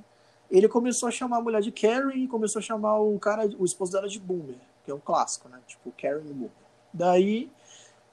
[0.49, 3.65] Ele começou a chamar a mulher de Karen e começou a chamar o cara, o
[3.65, 5.59] esposo dela de Boomer, que é um clássico, né?
[5.67, 6.49] Tipo, Karen e Boomer.
[6.91, 7.51] Daí,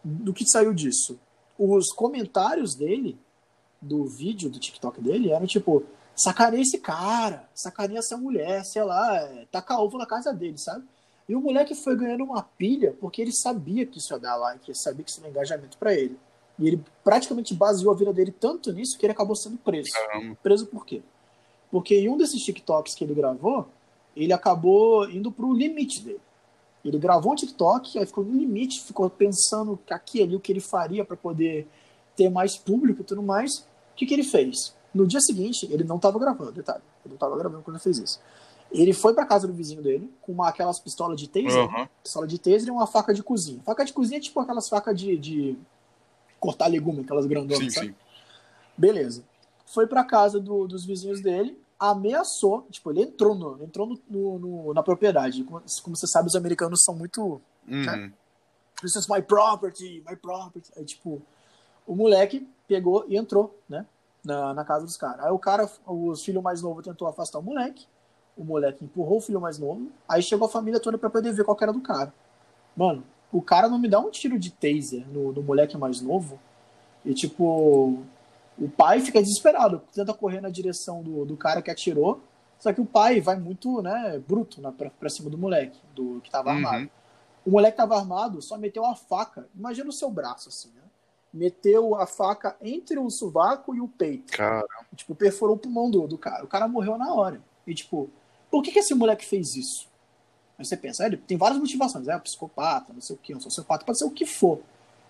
[0.04, 1.18] do que saiu disso?
[1.58, 3.18] Os comentários dele,
[3.80, 5.82] do vídeo do TikTok dele, eram tipo,
[6.16, 10.84] sacaneia esse cara, sacaneia essa mulher, sei lá, é, taca ovo na casa dele, sabe?
[11.28, 14.64] E o moleque foi ganhando uma pilha porque ele sabia que isso ia dar like,
[14.66, 16.16] ele sabia que isso era engajamento pra ele.
[16.58, 19.90] E ele praticamente baseou a vida dele tanto nisso que ele acabou sendo preso.
[19.92, 20.38] Caramba.
[20.42, 21.02] Preso por quê?
[21.70, 23.68] Porque em um desses TikToks que ele gravou,
[24.16, 26.20] ele acabou indo pro limite dele.
[26.84, 30.60] Ele gravou um TikTok, aí ficou no limite, ficou pensando aqui ali o que ele
[30.60, 31.66] faria para poder
[32.14, 33.58] ter mais público e tudo mais.
[33.58, 34.75] O que, que ele fez?
[34.96, 36.82] No dia seguinte, ele não estava gravando, detalhe.
[37.04, 38.20] Ele não estava gravando quando ele fez isso.
[38.72, 41.88] Ele foi para casa do vizinho dele com uma, aquelas pistolas de taser, Aham.
[42.02, 43.60] pistola de taser e uma faca de cozinha.
[43.64, 45.56] Faca de cozinha é tipo aquelas facas de, de
[46.40, 47.86] cortar legume, aquelas grandonas, Sim, sabe?
[47.88, 47.94] sim.
[48.76, 49.22] Beleza.
[49.66, 54.38] Foi pra casa do- dos vizinhos dele, ameaçou, tipo, ele entrou, no, entrou no, no-
[54.38, 55.44] no- na propriedade.
[55.44, 57.40] Como, como você sabe, os americanos são muito.
[57.68, 58.12] Uhum.
[58.80, 60.70] This is my property, my property.
[60.76, 61.22] Aí, tipo,
[61.86, 63.86] o moleque pegou e entrou, né?
[64.26, 65.24] Na, na casa dos caras.
[65.24, 67.86] Aí o cara, os filho mais novo tentou afastar o moleque.
[68.36, 69.88] O moleque empurrou o filho mais novo.
[70.08, 72.12] Aí chegou a família toda pra poder ver qual era do cara.
[72.76, 76.38] Mano, o cara não me dá um tiro de taser no, no moleque mais novo.
[77.04, 78.02] E tipo,
[78.58, 82.20] o pai fica desesperado, tenta correr na direção do, do cara que atirou.
[82.58, 86.20] Só que o pai vai muito, né, bruto na, pra, pra cima do moleque, do
[86.22, 86.82] que tava armado.
[86.82, 86.88] Uhum.
[87.44, 89.46] O moleque tava armado, só meteu a faca.
[89.54, 90.82] Imagina o seu braço, assim, né?
[91.36, 94.32] Meteu a faca entre o sovaco e o peito.
[94.32, 96.44] Cara, Tipo, perfurou o pulmão do, do cara.
[96.44, 97.40] O cara morreu na hora.
[97.66, 98.08] E, tipo,
[98.50, 99.88] por que, que esse moleque fez isso?
[100.58, 103.40] Aí você pensa, ele tem várias motivações, é um psicopata, não sei o que, um
[103.40, 104.60] sociopata, pode ser o que for.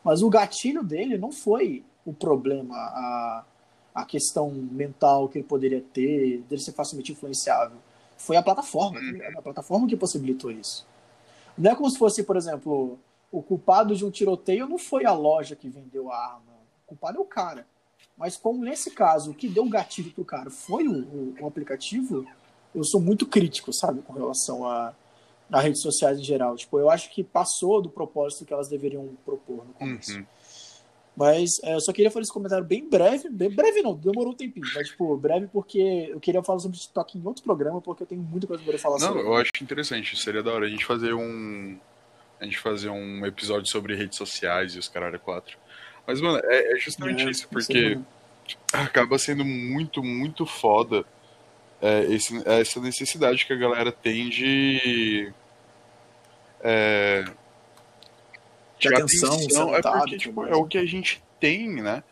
[0.02, 3.44] Mas o gatilho dele não foi o problema, a,
[3.94, 7.76] a questão mental que ele poderia ter, dele ser facilmente influenciável.
[8.16, 9.38] Foi a plataforma, ligado?
[9.38, 10.86] a plataforma que possibilitou isso.
[11.56, 12.98] Não é como se fosse, por exemplo,
[13.38, 16.52] o culpado de um tiroteio não foi a loja que vendeu a arma.
[16.84, 17.66] O culpado é o cara.
[18.16, 21.46] Mas como nesse caso, o que deu o gatilho pro cara foi o, o, o
[21.46, 22.26] aplicativo,
[22.74, 24.94] eu sou muito crítico, sabe, com relação a,
[25.52, 26.56] a redes sociais em geral.
[26.56, 30.16] Tipo, eu acho que passou do propósito que elas deveriam propor no começo.
[30.16, 30.26] Uhum.
[31.16, 34.36] Mas é, eu só queria fazer esse comentário bem breve, bem breve não, demorou um
[34.36, 38.06] tempinho, mas tipo, breve porque eu queria falar sobre TikTok em outro programa, porque eu
[38.06, 39.22] tenho muita coisa pra poder falar Não, sobre.
[39.22, 40.14] eu acho interessante.
[40.18, 41.78] Seria da hora a gente fazer um.
[42.40, 45.56] A gente fazer um episódio sobre redes sociais e os caralho 4.
[46.06, 48.06] Mas, mano, é, é justamente É, isso, porque não.
[48.72, 51.04] acaba sendo muito, muito foda
[51.82, 55.32] é, esse- essa necessidade que a galera tem de.
[56.62, 57.24] É,
[58.78, 62.02] De atenção, ser É porque tipo, é o que a gente tem, né?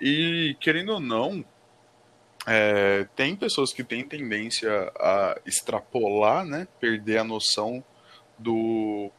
[0.00, 1.44] E querendo ou não,
[2.46, 6.66] é, tem pessoas que têm tendência a extrapolar, né?
[6.80, 7.82] Perder a noção
[8.38, 9.10] do.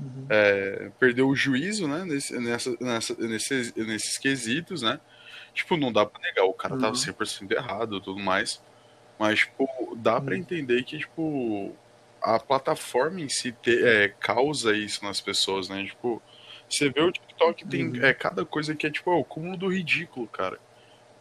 [0.00, 0.26] Uhum.
[0.30, 2.04] é, perder o juízo, né?
[2.04, 5.00] Nesse, nessa, nessa, nesses, nesses quesitos, né?
[5.54, 6.94] Tipo, não dá pra negar, o cara tava Uhum.
[6.94, 8.62] 100% errado e tudo mais.
[9.18, 9.66] Mas, tipo,
[9.96, 10.40] dá pra Uhum.
[10.40, 11.76] entender que, tipo,
[12.22, 15.84] a plataforma em si te- é, causa isso nas pessoas, né?
[15.84, 16.22] Tipo,
[16.68, 17.96] você vê o TikTok, tem Uhum.
[18.02, 20.58] é, cada coisa que é, tipo, é o cúmulo do ridículo, cara.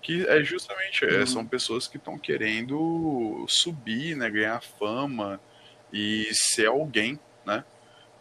[0.01, 1.25] Que é justamente, é, Uhum.
[1.25, 4.29] são pessoas que estão querendo subir, né?
[4.29, 5.41] Ganhar fama
[5.93, 7.65] e ser alguém, né?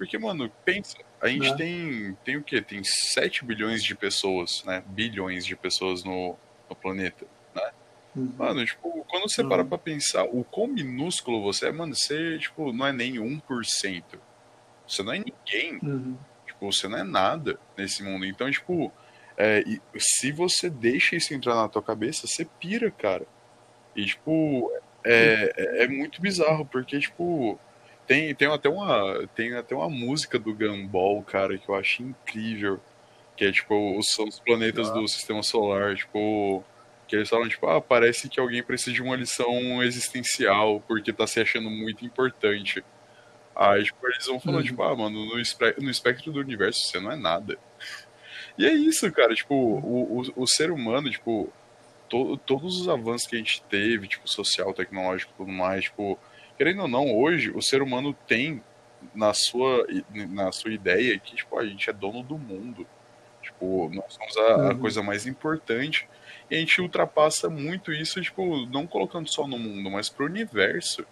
[0.00, 1.54] Porque, mano, pensa, a gente É.
[1.56, 2.62] tem, tem o quê?
[2.62, 4.82] Tem 7 bilhões de pessoas, né?
[4.86, 6.36] Bilhões de pessoas no,
[6.70, 7.26] no planeta.
[8.16, 8.32] Uhum.
[8.38, 9.48] Mano, tipo, quando você Uhum.
[9.50, 14.18] para pra pensar o quão minúsculo você é, mano, você, tipo, não é nem 1%.
[14.88, 15.78] Você não é ninguém.
[15.82, 16.16] Uhum.
[16.46, 18.24] Tipo, você não é nada nesse mundo.
[18.24, 18.90] Então, tipo,
[19.36, 19.62] é,
[19.98, 23.26] se você deixa isso entrar na tua cabeça, você pira, cara.
[23.94, 24.72] E, tipo,
[25.04, 27.60] é, é, é muito bizarro, porque, tipo,
[28.10, 32.80] tem, tem, até uma, tem até uma música do Gumball, cara, que eu acho incrível.
[33.36, 34.94] Que é, tipo, os, os planetas Ah.
[34.94, 36.64] do sistema solar, tipo.
[37.06, 41.24] Que eles falam, tipo, ah, parece que alguém precisa de uma lição existencial, porque tá
[41.26, 42.84] se achando muito importante.
[43.54, 44.66] Aí, tipo, eles vão falando, Uhum.
[44.66, 47.56] tipo, ah, mano, no, espe- no espectro do universo você não é nada.
[48.58, 51.50] E é isso, cara, tipo, o, o, o ser humano, tipo,
[52.08, 56.18] to, todos os avanços que a gente teve, tipo, social, tecnológico e tudo mais, tipo,
[56.60, 58.62] querendo ou não, hoje o ser humano tem
[59.14, 59.86] na sua,
[60.28, 62.86] na sua ideia que, tipo, a gente é dono do mundo.
[63.40, 64.78] Tipo, nós somos a, a Uhum.
[64.78, 66.06] coisa mais importante.
[66.50, 71.06] E a gente ultrapassa muito isso, tipo, não colocando só no mundo, mas pro universo.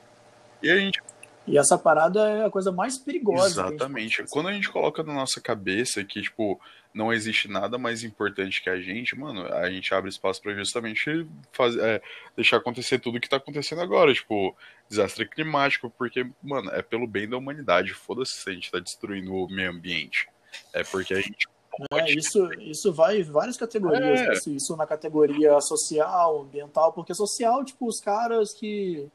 [0.63, 1.01] E a gente
[1.49, 3.67] E essa parada é a coisa mais perigosa.
[3.67, 4.25] Exatamente.
[4.31, 6.61] Quando a gente coloca na nossa cabeça que, tipo,
[6.93, 11.27] não existe nada mais importante que a gente, mano, a gente abre espaço para justamente
[11.53, 12.03] fazer, é,
[12.37, 14.57] deixar acontecer tudo que tá acontecendo agora, tipo,
[14.89, 17.95] desastre climático, porque, mano, é pelo bem da humanidade.
[17.95, 20.29] Foda-se se a gente tá destruindo o meio ambiente.
[20.73, 21.49] É porque a gente
[21.93, 24.21] é, isso, isso vai em várias categorias.
[24.21, 24.33] É.
[24.33, 29.09] Isso, isso na categoria social, ambiental, porque social, tipo, os caras que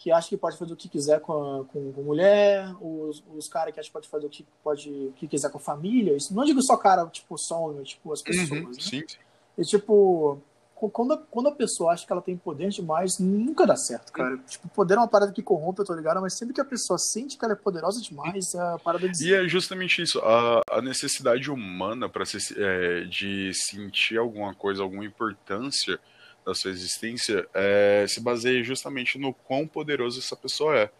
[0.00, 3.46] que acha que pode fazer o que quiser com, a, com, com mulher, os, os
[3.48, 6.16] caras que acham que pode fazer o que, pode, o que quiser com família.
[6.16, 8.50] Isso, não digo só cara, tipo, só tipo, as pessoas.
[8.50, 8.72] Uhum, né?
[8.80, 9.18] sim, sim.
[9.58, 10.40] E, tipo,
[10.74, 14.36] quando a, quando a pessoa acha que ela tem poder demais, nunca dá certo, cara.
[14.38, 14.42] Sim.
[14.48, 16.98] Tipo, poder é uma parada que corrompe, eu tô ligado, mas sempre que a pessoa
[16.98, 19.28] sente que ela é poderosa demais, é a parada de.
[19.28, 22.24] E é justamente isso, a, a necessidade humana para
[22.56, 26.00] é, de sentir alguma coisa, alguma importância
[26.44, 30.90] da sua existência é, se baseia justamente no quão poderoso essa pessoa é.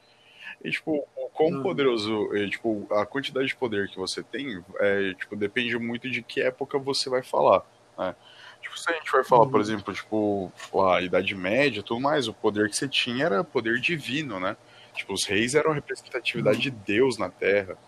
[0.62, 1.62] E, tipo, o quão uhum.
[1.62, 6.22] poderoso, e, tipo, a quantidade de poder que você tem, é, tipo, depende muito de
[6.22, 7.64] que época você vai falar,
[7.96, 8.14] né?
[8.60, 9.50] Tipo, se a gente vai falar, uhum.
[9.50, 10.52] por exemplo, tipo,
[10.86, 14.54] a Idade Média tudo mais, o poder que você tinha era poder divino, né?
[14.94, 16.62] Tipo, os reis eram a representatividade uhum.
[16.62, 17.78] de Deus na Terra,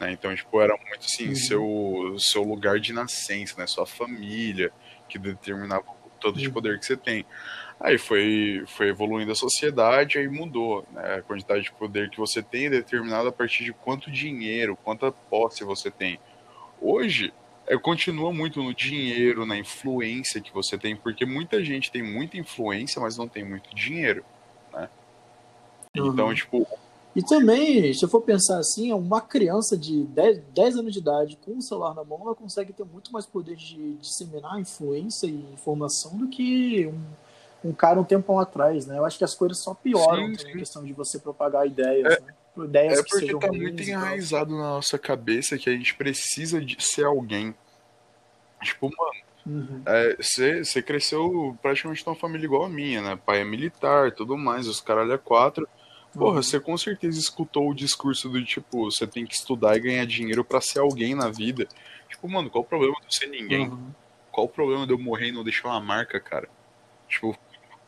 [0.00, 0.10] né?
[0.10, 1.34] Então, tipo, era muito, assim, uhum.
[1.34, 3.66] seu, seu lugar de nascença, né?
[3.66, 4.72] Sua família,
[5.06, 5.84] que determinava
[6.22, 7.26] todo de poder que você tem.
[7.80, 10.86] Aí foi, foi evoluindo a sociedade, aí mudou.
[10.92, 11.16] Né?
[11.16, 15.10] A quantidade de poder que você tem é determinada a partir de quanto dinheiro, quanta
[15.10, 16.20] posse você tem.
[16.80, 17.32] Hoje,
[17.66, 22.36] é, continua muito no dinheiro, na influência que você tem, porque muita gente tem muita
[22.36, 24.24] influência, mas não tem muito dinheiro.
[24.72, 24.88] Né?
[25.96, 26.12] Uhum.
[26.12, 26.66] Então, tipo,
[27.14, 31.38] e também, se eu for pensar assim, uma criança de 10, 10 anos de idade
[31.44, 35.52] com um celular na mão, ela consegue ter muito mais poder de disseminar influência e
[35.52, 38.96] informação do que um, um cara um tempo atrás, né?
[38.98, 40.52] Eu acho que as coisas só pioram sim, sim.
[40.52, 42.34] questão de você propagar ideias, é, né?
[42.56, 47.04] Ideias é porque tá muito enraizado na nossa cabeça que a gente precisa de ser
[47.04, 47.54] alguém.
[48.62, 50.62] Tipo, mano, você uhum.
[50.76, 53.18] é, cresceu praticamente numa família igual a minha, né?
[53.26, 55.68] Pai é militar, tudo mais, os caralho é quatro.
[56.12, 60.06] Porra, você com certeza escutou o discurso do tipo, você tem que estudar e ganhar
[60.06, 61.66] dinheiro para ser alguém na vida.
[62.08, 63.68] Tipo, mano, qual o problema de eu ser ninguém?
[63.68, 63.90] Uhum.
[64.30, 66.48] Qual o problema de eu morrer e não deixar uma marca, cara?
[67.08, 67.36] Tipo.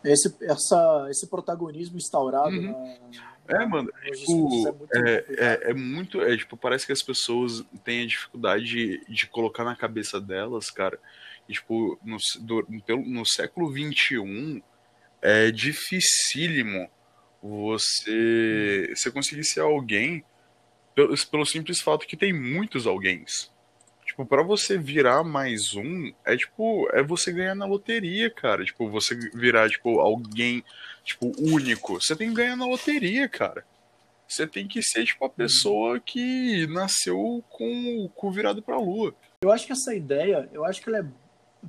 [0.03, 2.99] Esse, essa, esse protagonismo instaurado uhum.
[3.47, 6.21] na, É, mano, tipo, é muito, é, é, é, muito.
[6.23, 10.71] É, tipo, parece que as pessoas têm a dificuldade de, de colocar na cabeça delas,
[10.71, 10.99] cara.
[11.47, 12.67] E, tipo, no, do,
[13.05, 14.63] no século XXI
[15.21, 16.89] é dificílimo
[17.45, 20.25] você, você conseguir ser alguém
[20.95, 23.23] pelo, pelo simples fato que tem muitos alguém.
[24.07, 28.65] Tipo, para você virar mais um, é tipo, é você ganhar na loteria, cara.
[28.65, 30.65] Tipo, você virar, tipo, alguém,
[31.03, 32.01] tipo, único.
[32.01, 33.65] Você tem que ganhar na loteria, cara.
[34.27, 39.15] Você tem que ser, tipo, a pessoa que nasceu com o cu virado pra lua.
[39.43, 41.05] Eu acho que essa ideia, eu acho que ela é,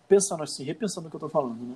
[0.08, 1.76] pensando assim, repensando o que eu tô falando, né?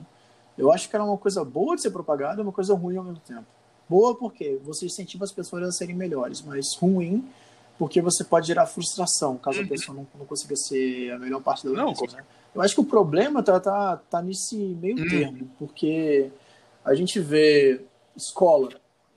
[0.58, 2.98] Eu acho que ela é uma coisa boa de ser propagada e uma coisa ruim
[2.98, 3.59] ao mesmo tempo.
[3.90, 7.28] Boa porque você incentiva as pessoas a serem melhores, mas ruim
[7.80, 9.68] porque você pode gerar frustração caso a uhum.
[9.70, 12.26] pessoa não, não consiga ser a melhor parte da não, né?
[12.54, 15.08] Eu acho que o problema tá, tá, tá nesse meio uhum.
[15.08, 16.30] termo, porque
[16.84, 17.82] a gente vê
[18.18, 18.70] escola,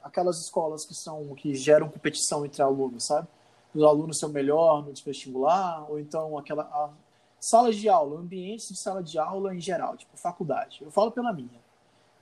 [0.03, 3.27] aquelas escolas que são que geram competição entre alunos, sabe?
[3.75, 6.91] Os alunos são melhor no vestibular, ou então aquela a,
[7.41, 10.79] salas de aula, ambientes de sala de aula em geral, tipo faculdade.
[10.83, 11.61] Eu falo pela minha.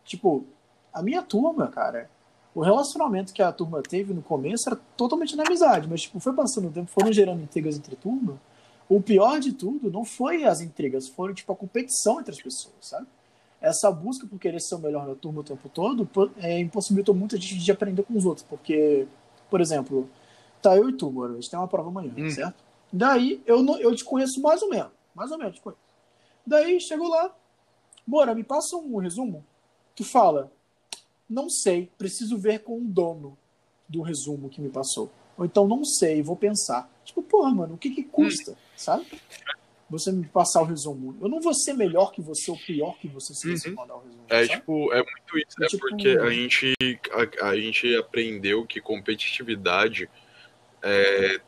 [0.05, 0.47] Tipo,
[0.93, 2.09] a minha turma, cara,
[2.55, 6.33] o relacionamento que a turma teve no começo era totalmente na amizade, mas tipo, foi
[6.33, 8.41] passando o tempo, foram gerando intrigas entre turma.
[8.89, 12.75] O pior de tudo não foi as intrigas, foram tipo a competição entre as pessoas,
[12.81, 13.07] sabe?
[13.61, 17.37] Essa busca por querer ser o melhor na turma o tempo todo é, impossibilitou muita
[17.37, 19.07] gente de aprender com os outros, porque,
[19.49, 20.09] por exemplo,
[20.61, 22.31] tá eu e tu, mano, a gente tem uma prova amanhã, hum.
[22.31, 22.65] certo?
[22.93, 25.81] Daí eu, não, eu te conheço mais ou menos, mais ou menos te conheço.
[26.45, 27.33] Daí chegou lá,
[28.05, 29.45] bora, me passa um resumo.
[29.95, 30.51] Tu fala,
[31.31, 33.39] não sei, preciso ver com o dono
[33.89, 35.11] do resumo que me passou.
[35.39, 36.91] Ou então, não sei, vou pensar.
[37.05, 39.07] Tipo, porra, mano, o que que custa, sabe?
[39.89, 41.17] Você me passar o resumo.
[41.21, 43.75] Eu não vou ser melhor que você ou pior que você se você uhum.
[43.77, 44.25] mandar o resumo.
[44.29, 44.59] É, sabe?
[44.59, 45.63] tipo, é muito isso.
[45.63, 46.75] É, é tipo, porque a gente,
[47.41, 50.09] a, a, gente aprendeu que competitividade
[50.83, 51.41] é,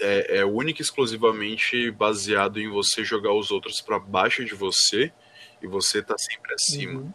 [0.00, 5.12] é, é única e exclusivamente baseado em você jogar os outros para baixo de você
[5.60, 7.00] e você tá sempre acima.
[7.00, 7.12] Uhum.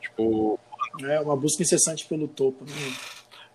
[0.00, 0.60] Tipo,
[1.04, 2.64] é uma busca incessante pelo topo.
[2.64, 2.72] Né?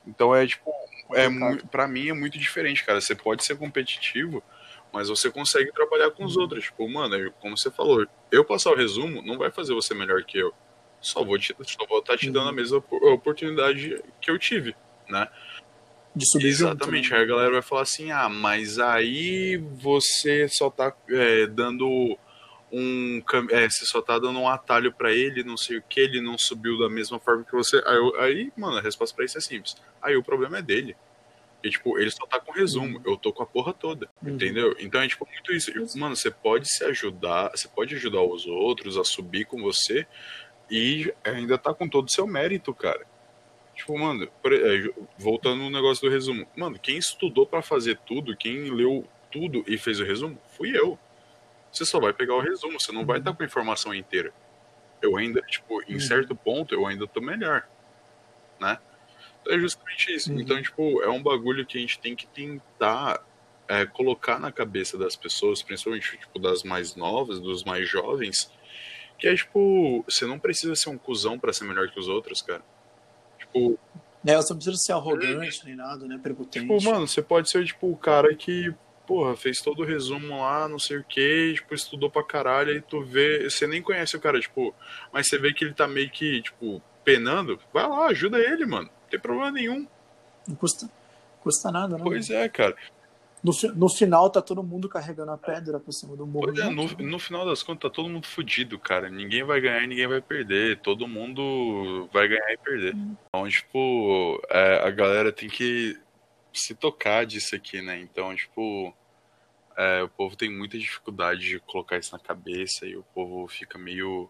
[0.07, 0.71] Então é tipo,
[1.13, 1.27] é
[1.71, 3.01] para mim é muito diferente, cara.
[3.01, 4.43] Você pode ser competitivo,
[4.91, 6.65] mas você consegue trabalhar com os outros.
[6.65, 10.37] Tipo, mano, como você falou, eu passar o resumo não vai fazer você melhor que
[10.37, 10.53] eu.
[11.01, 12.55] Só vou te, só vou estar tá te dando a uhum.
[12.55, 12.77] mesma
[13.13, 14.75] oportunidade que eu tive,
[15.09, 15.27] né?
[16.15, 17.17] de subir Exatamente, junto, né?
[17.17, 22.17] aí a galera vai falar assim, ah, mas aí você só tá é, dando
[22.73, 23.21] um
[23.51, 26.37] é, você só tá dando um atalho para ele, não sei o que, ele não
[26.37, 27.81] subiu da mesma forma que você.
[27.85, 29.75] Aí, eu, aí mano, a resposta para isso é simples.
[30.01, 30.95] Aí o problema é dele.
[31.63, 33.03] E, tipo, ele só tá com resumo, uhum.
[33.05, 34.33] eu tô com a porra toda, uhum.
[34.33, 34.75] entendeu?
[34.79, 35.71] Então é, tipo, muito isso.
[35.97, 40.05] Mano, você pode se ajudar, você pode ajudar os outros a subir com você
[40.69, 43.05] e ainda tá com todo o seu mérito, cara.
[43.75, 46.45] Tipo, mano, é, voltando no negócio do resumo.
[46.55, 50.99] Mano, quem estudou para fazer tudo, quem leu tudo e fez o resumo, fui eu.
[51.73, 53.07] Você só vai pegar o resumo, você não uhum.
[53.07, 54.31] vai estar com a informação inteira.
[55.01, 55.99] Eu ainda, tipo, em uhum.
[55.99, 57.67] certo ponto, eu ainda tô melhor,
[58.61, 58.77] né?
[59.47, 60.31] É justamente isso.
[60.31, 60.39] Uhum.
[60.39, 63.25] Então, tipo, é um bagulho que a gente tem que tentar
[63.67, 68.51] é, colocar na cabeça das pessoas, principalmente, tipo, das mais novas, dos mais jovens,
[69.17, 72.41] que é, tipo, você não precisa ser um cuzão para ser melhor que os outros,
[72.41, 72.63] cara.
[73.39, 73.79] Tipo...
[74.25, 76.65] É, você não precisa ser arrogante é, nem nada, né, prepotente.
[76.65, 78.73] Tipo, mano, você pode ser, tipo, o cara que,
[79.07, 82.81] porra, fez todo o resumo lá, não sei o que, tipo, estudou pra caralho, e
[82.81, 84.73] tu vê, você nem conhece o cara, tipo,
[85.11, 88.89] mas você vê que ele tá meio que, tipo, penando, vai lá, ajuda ele, mano
[89.13, 89.87] tem problema nenhum.
[90.47, 90.89] Não custa,
[91.41, 92.03] custa nada, né?
[92.03, 92.75] Pois é, cara.
[93.43, 96.47] No, no final tá todo mundo carregando a pedra por cima do morro.
[96.47, 99.09] Pois é, no, no final das contas tá todo mundo fudido, cara.
[99.09, 100.79] Ninguém vai ganhar e ninguém vai perder.
[100.79, 102.95] Todo mundo vai ganhar e perder.
[102.95, 103.15] Hum.
[103.27, 105.99] Então, tipo, é, a galera tem que
[106.53, 107.99] se tocar disso aqui, né?
[107.99, 108.93] Então, tipo,
[109.77, 113.77] é, o povo tem muita dificuldade de colocar isso na cabeça e o povo fica
[113.77, 114.29] meio,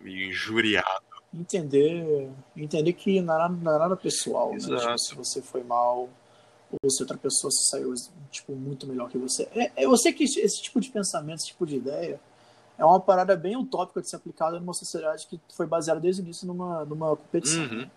[0.00, 4.58] meio injuriado entender entender que não é nada, não é nada pessoal, né?
[4.58, 6.08] Tipo, se você foi mal
[6.82, 7.92] ou se outra pessoa se saiu
[8.30, 9.48] tipo muito melhor que você.
[9.54, 12.20] É, eu sei que esse tipo de pensamento, esse tipo de ideia
[12.78, 16.24] é uma parada bem utópica de ser aplicada numa sociedade que foi baseada desde o
[16.24, 17.90] início numa, numa competição uhum.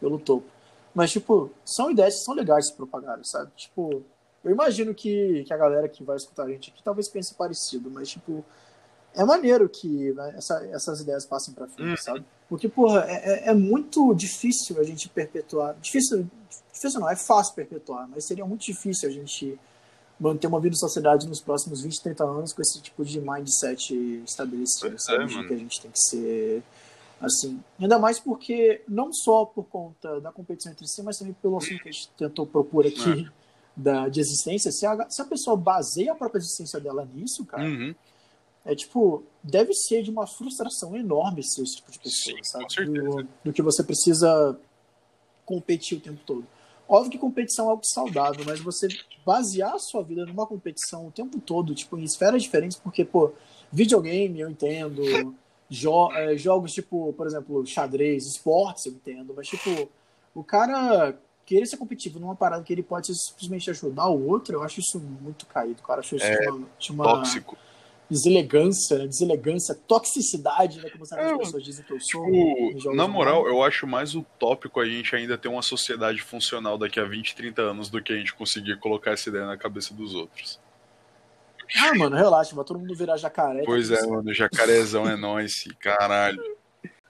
[0.00, 0.46] pelo topo.
[0.94, 3.50] Mas, tipo, são ideias que são legais de se propagar, sabe?
[3.56, 4.02] Tipo,
[4.44, 7.90] eu imagino que, que a galera que vai escutar a gente aqui talvez pense parecido,
[7.90, 8.44] mas, tipo,
[9.14, 11.96] é maneiro que né, essa, essas ideias passem para frente, uhum.
[11.96, 12.24] sabe?
[12.48, 15.74] Porque, porra, é, é, é, muito difícil a gente perpetuar.
[15.80, 16.28] Difícil,
[16.72, 19.58] difícil não, é fácil perpetuar, mas seria muito difícil a gente
[20.18, 23.94] manter uma vida em sociedade nos próximos 20, 30 anos com esse tipo de mindset
[24.24, 25.24] estabelecido, sabe?
[25.24, 26.62] É, que a gente tem que ser
[27.24, 27.60] assim.
[27.78, 31.82] Ainda mais porque, não só por conta da competição entre si, mas também pelo assunto
[31.82, 33.26] que a gente tentou propor aqui.
[33.40, 33.44] É.
[33.76, 37.64] Da, de existência, se a, se a pessoa baseia a própria existência dela nisso, cara,
[37.64, 37.92] uhum
[38.64, 42.86] é tipo, deve ser de uma frustração enorme ser esse tipo de pessoa, Sim, sabe?
[42.86, 44.58] Do, do, que você precisa
[45.44, 46.46] competir o tempo todo.
[46.88, 48.88] Óbvio que competição é algo saudável, mas você
[49.24, 53.32] basear a sua vida numa competição o tempo todo, tipo, em esferas diferentes, porque, pô,
[53.70, 55.02] videogame eu entendo,
[55.68, 59.88] jo é, jogos tipo, por exemplo, xadrez, esportes eu entendo, mas, tipo,
[60.34, 64.62] o cara querer ser competitivo numa parada que ele pode simplesmente ajudar o outro, eu
[64.62, 66.00] acho isso muito caído, cara.
[66.00, 67.56] Acho isso é uma, uma, tóxico
[68.08, 69.06] deselegância, né?
[69.06, 70.90] deselegância, toxicidade, né?
[70.90, 72.24] Como é, as pessoas dizem que eu sou.
[72.26, 77.00] Tipo, na moral, eu acho mais utópico a gente ainda ter uma sociedade funcional daqui
[77.00, 80.14] a 20, 30 anos do que a gente conseguir colocar essa ideia na cabeça dos
[80.14, 80.60] outros.
[81.76, 83.60] Ah, mano, relaxa, vai todo mundo virar jacaré.
[83.60, 86.42] Tá pois é, mano, jacarezão é nóis, caralho.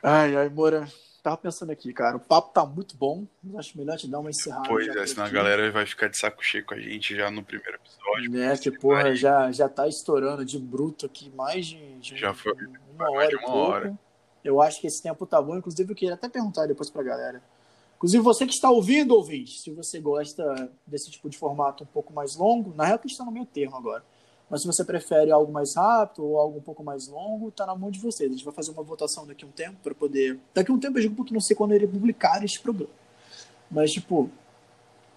[0.03, 0.87] Ai, ai, Moura,
[1.23, 2.17] tava pensando aqui, cara.
[2.17, 3.27] O papo tá muito bom.
[3.43, 4.69] Mas acho melhor te dar uma encerrada.
[4.69, 5.35] Pois é, senão aqui.
[5.35, 8.31] a galera vai ficar de saco cheio com a gente já no primeiro episódio.
[8.31, 12.53] Né, que porra, já, já tá estourando de bruto aqui mais de, de já foi,
[12.95, 13.29] uma hora.
[13.29, 13.99] De uma hora.
[14.45, 15.57] Eu acho que esse tempo tá bom.
[15.57, 17.43] Inclusive, eu queria até perguntar depois pra galera.
[17.97, 22.13] Inclusive, você que está ouvindo, ouvinte, se você gosta desse tipo de formato um pouco
[22.13, 24.05] mais longo, na real que a gente tá no meio termo agora.
[24.49, 27.75] Mas se você prefere algo mais rápido ou algo um pouco mais longo, tá na
[27.75, 28.31] mão de vocês.
[28.31, 30.39] A gente vai fazer uma votação daqui a um tempo para poder.
[30.53, 32.93] Daqui a um tempo eu digo porque não sei quando irei publicar este programa.
[33.71, 34.31] Mas, tipo,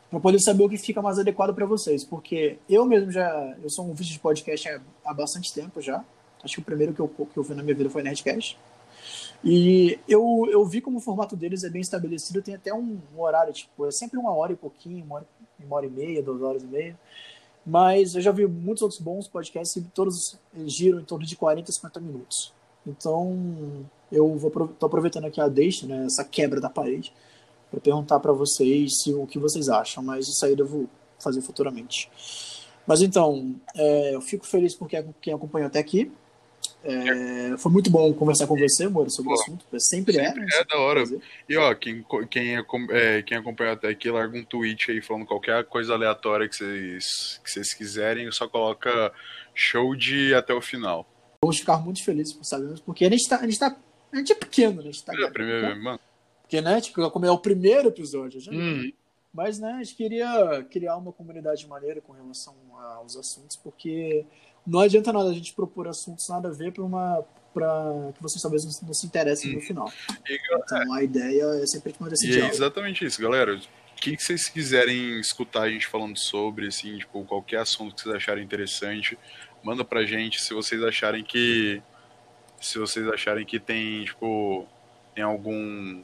[0.10, 2.04] para poder saber o que fica mais adequado para vocês.
[2.04, 3.56] Porque eu mesmo já.
[3.62, 6.04] Eu sou um vídeo de podcast há, bastante tempo já.
[6.44, 8.58] Acho que o primeiro que eu, que eu vi na minha vida foi Nerdcast.
[9.44, 13.22] E eu, eu vi como o formato deles é bem estabelecido, tem até um, um
[13.22, 15.28] horário, tipo, é sempre uma hora e pouquinho, uma hora,
[15.60, 16.98] uma hora e meia, duas horas e meia.
[17.70, 21.70] Mas eu já vi muitos outros bons podcasts e todos giram em torno de 40
[21.70, 22.54] a 50 minutos.
[22.88, 24.50] Então, eu vou
[24.80, 27.12] tô aproveitando aqui a deixa, né, essa quebra da parede,
[27.70, 30.88] para perguntar para vocês se, o que vocês acham, mas isso aí eu vou
[31.20, 32.10] fazer futuramente.
[32.86, 36.10] Mas então, é, eu fico feliz por quem acompanhou até aqui.
[36.90, 39.66] É, foi muito bom conversar com você, Moura, sobre o assunto.
[39.78, 40.34] Sempre, sempre é.
[40.34, 40.48] Né?
[40.54, 41.04] É da hora.
[41.50, 45.66] E ó, quem, quem, é, quem acompanha até aqui, larga um tweet aí falando qualquer
[45.66, 49.12] coisa aleatória que vocês, que vocês quiserem, só coloca
[49.54, 51.06] show de até o final.
[51.42, 53.40] Vamos ficar muito felizes por sabermos, porque a gente tá.
[53.40, 53.76] A gente, tá,
[54.14, 54.90] a gente é pequeno, né?
[54.90, 56.00] A gente tá é, primeiro, mano.
[56.42, 58.52] Porque, né, tipo, como é o primeiro episódio, já.
[58.54, 58.90] Hum.
[59.34, 62.56] Mas, né, a gente queria criar uma comunidade maneira com relação
[62.98, 64.26] aos assuntos, porque
[64.68, 67.24] não adianta nada a gente propor assuntos nada a ver para uma
[67.54, 69.62] para que vocês talvez não, se interessem no hum.
[69.62, 69.94] final.
[70.30, 72.52] Então a ideia é sempre tomar esse diálogo.
[72.52, 73.56] É exatamente isso, galera.
[73.56, 78.02] O que, que vocês quiserem escutar a gente falando sobre, assim, tipo, qualquer assunto que
[78.04, 79.18] vocês acharem interessante,
[79.64, 81.82] manda pra gente se vocês acharem que
[82.62, 84.68] se vocês acharem que tem, tipo,
[85.16, 86.04] tem algum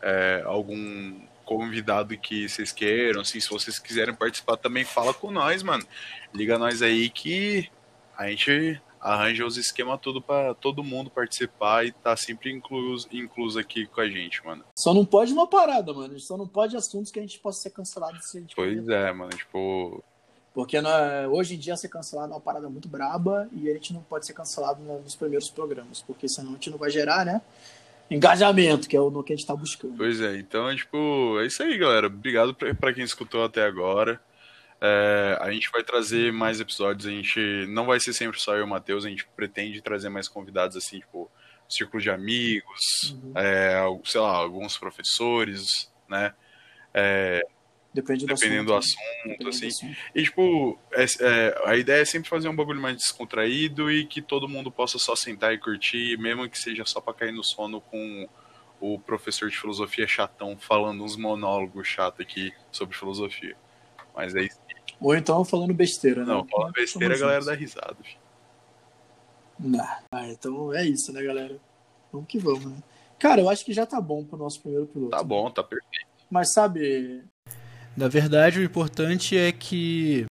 [0.00, 5.62] é, algum convidado que vocês queiram, assim, se vocês quiserem participar também, fala com nós,
[5.62, 5.84] mano.
[6.32, 7.68] Liga nós aí que
[8.18, 13.58] a gente arranja os esquemas tudo para todo mundo participar e tá sempre incluso, incluso
[13.60, 14.64] aqui com a gente, mano.
[14.76, 16.18] Só não pode uma parada, mano.
[16.18, 19.12] Só não pode assuntos que a gente possa ser cancelado se a gente Pois é,
[19.12, 20.02] mano, tipo.
[20.52, 23.94] Porque é, hoje em dia ser cancelado é uma parada muito braba e a gente
[23.94, 27.40] não pode ser cancelado nos primeiros programas, porque senão a gente não vai gerar, né?
[28.10, 29.94] engajamento, que é o que a gente está buscando.
[29.96, 32.06] Pois é, então, tipo, é isso aí, galera.
[32.06, 34.18] Obrigado para quem escutou até agora.
[34.80, 38.60] É, a gente vai trazer mais episódios, a gente não vai ser sempre só eu
[38.60, 41.30] e o Matheus, a gente pretende trazer mais convidados, assim, tipo,
[41.68, 42.80] círculo de amigos,
[43.10, 43.32] uhum.
[43.34, 46.32] é, sei lá, alguns professores, né?
[46.94, 47.42] É,
[47.92, 49.68] Depende do dependendo assunto, do assunto, assim.
[49.68, 49.96] Do assunto.
[50.14, 54.22] E, tipo, é, é, a ideia é sempre fazer um bagulho mais descontraído e que
[54.22, 57.80] todo mundo possa só sentar e curtir, mesmo que seja só pra cair no sono
[57.80, 58.28] com
[58.80, 63.56] o professor de filosofia chatão falando uns monólogos chato aqui sobre filosofia.
[64.14, 64.60] Mas é isso.
[65.00, 66.32] Ou então falando besteira, né?
[66.32, 67.96] Não, falando besteira a galera dá risada.
[70.12, 71.58] Ah, então é isso, né, galera?
[72.12, 72.76] Vamos que vamos, né?
[73.18, 75.10] Cara, eu acho que já tá bom pro nosso primeiro piloto.
[75.10, 76.06] Tá bom, tá perfeito.
[76.30, 77.24] Mas sabe,
[77.96, 80.26] na verdade, o importante é que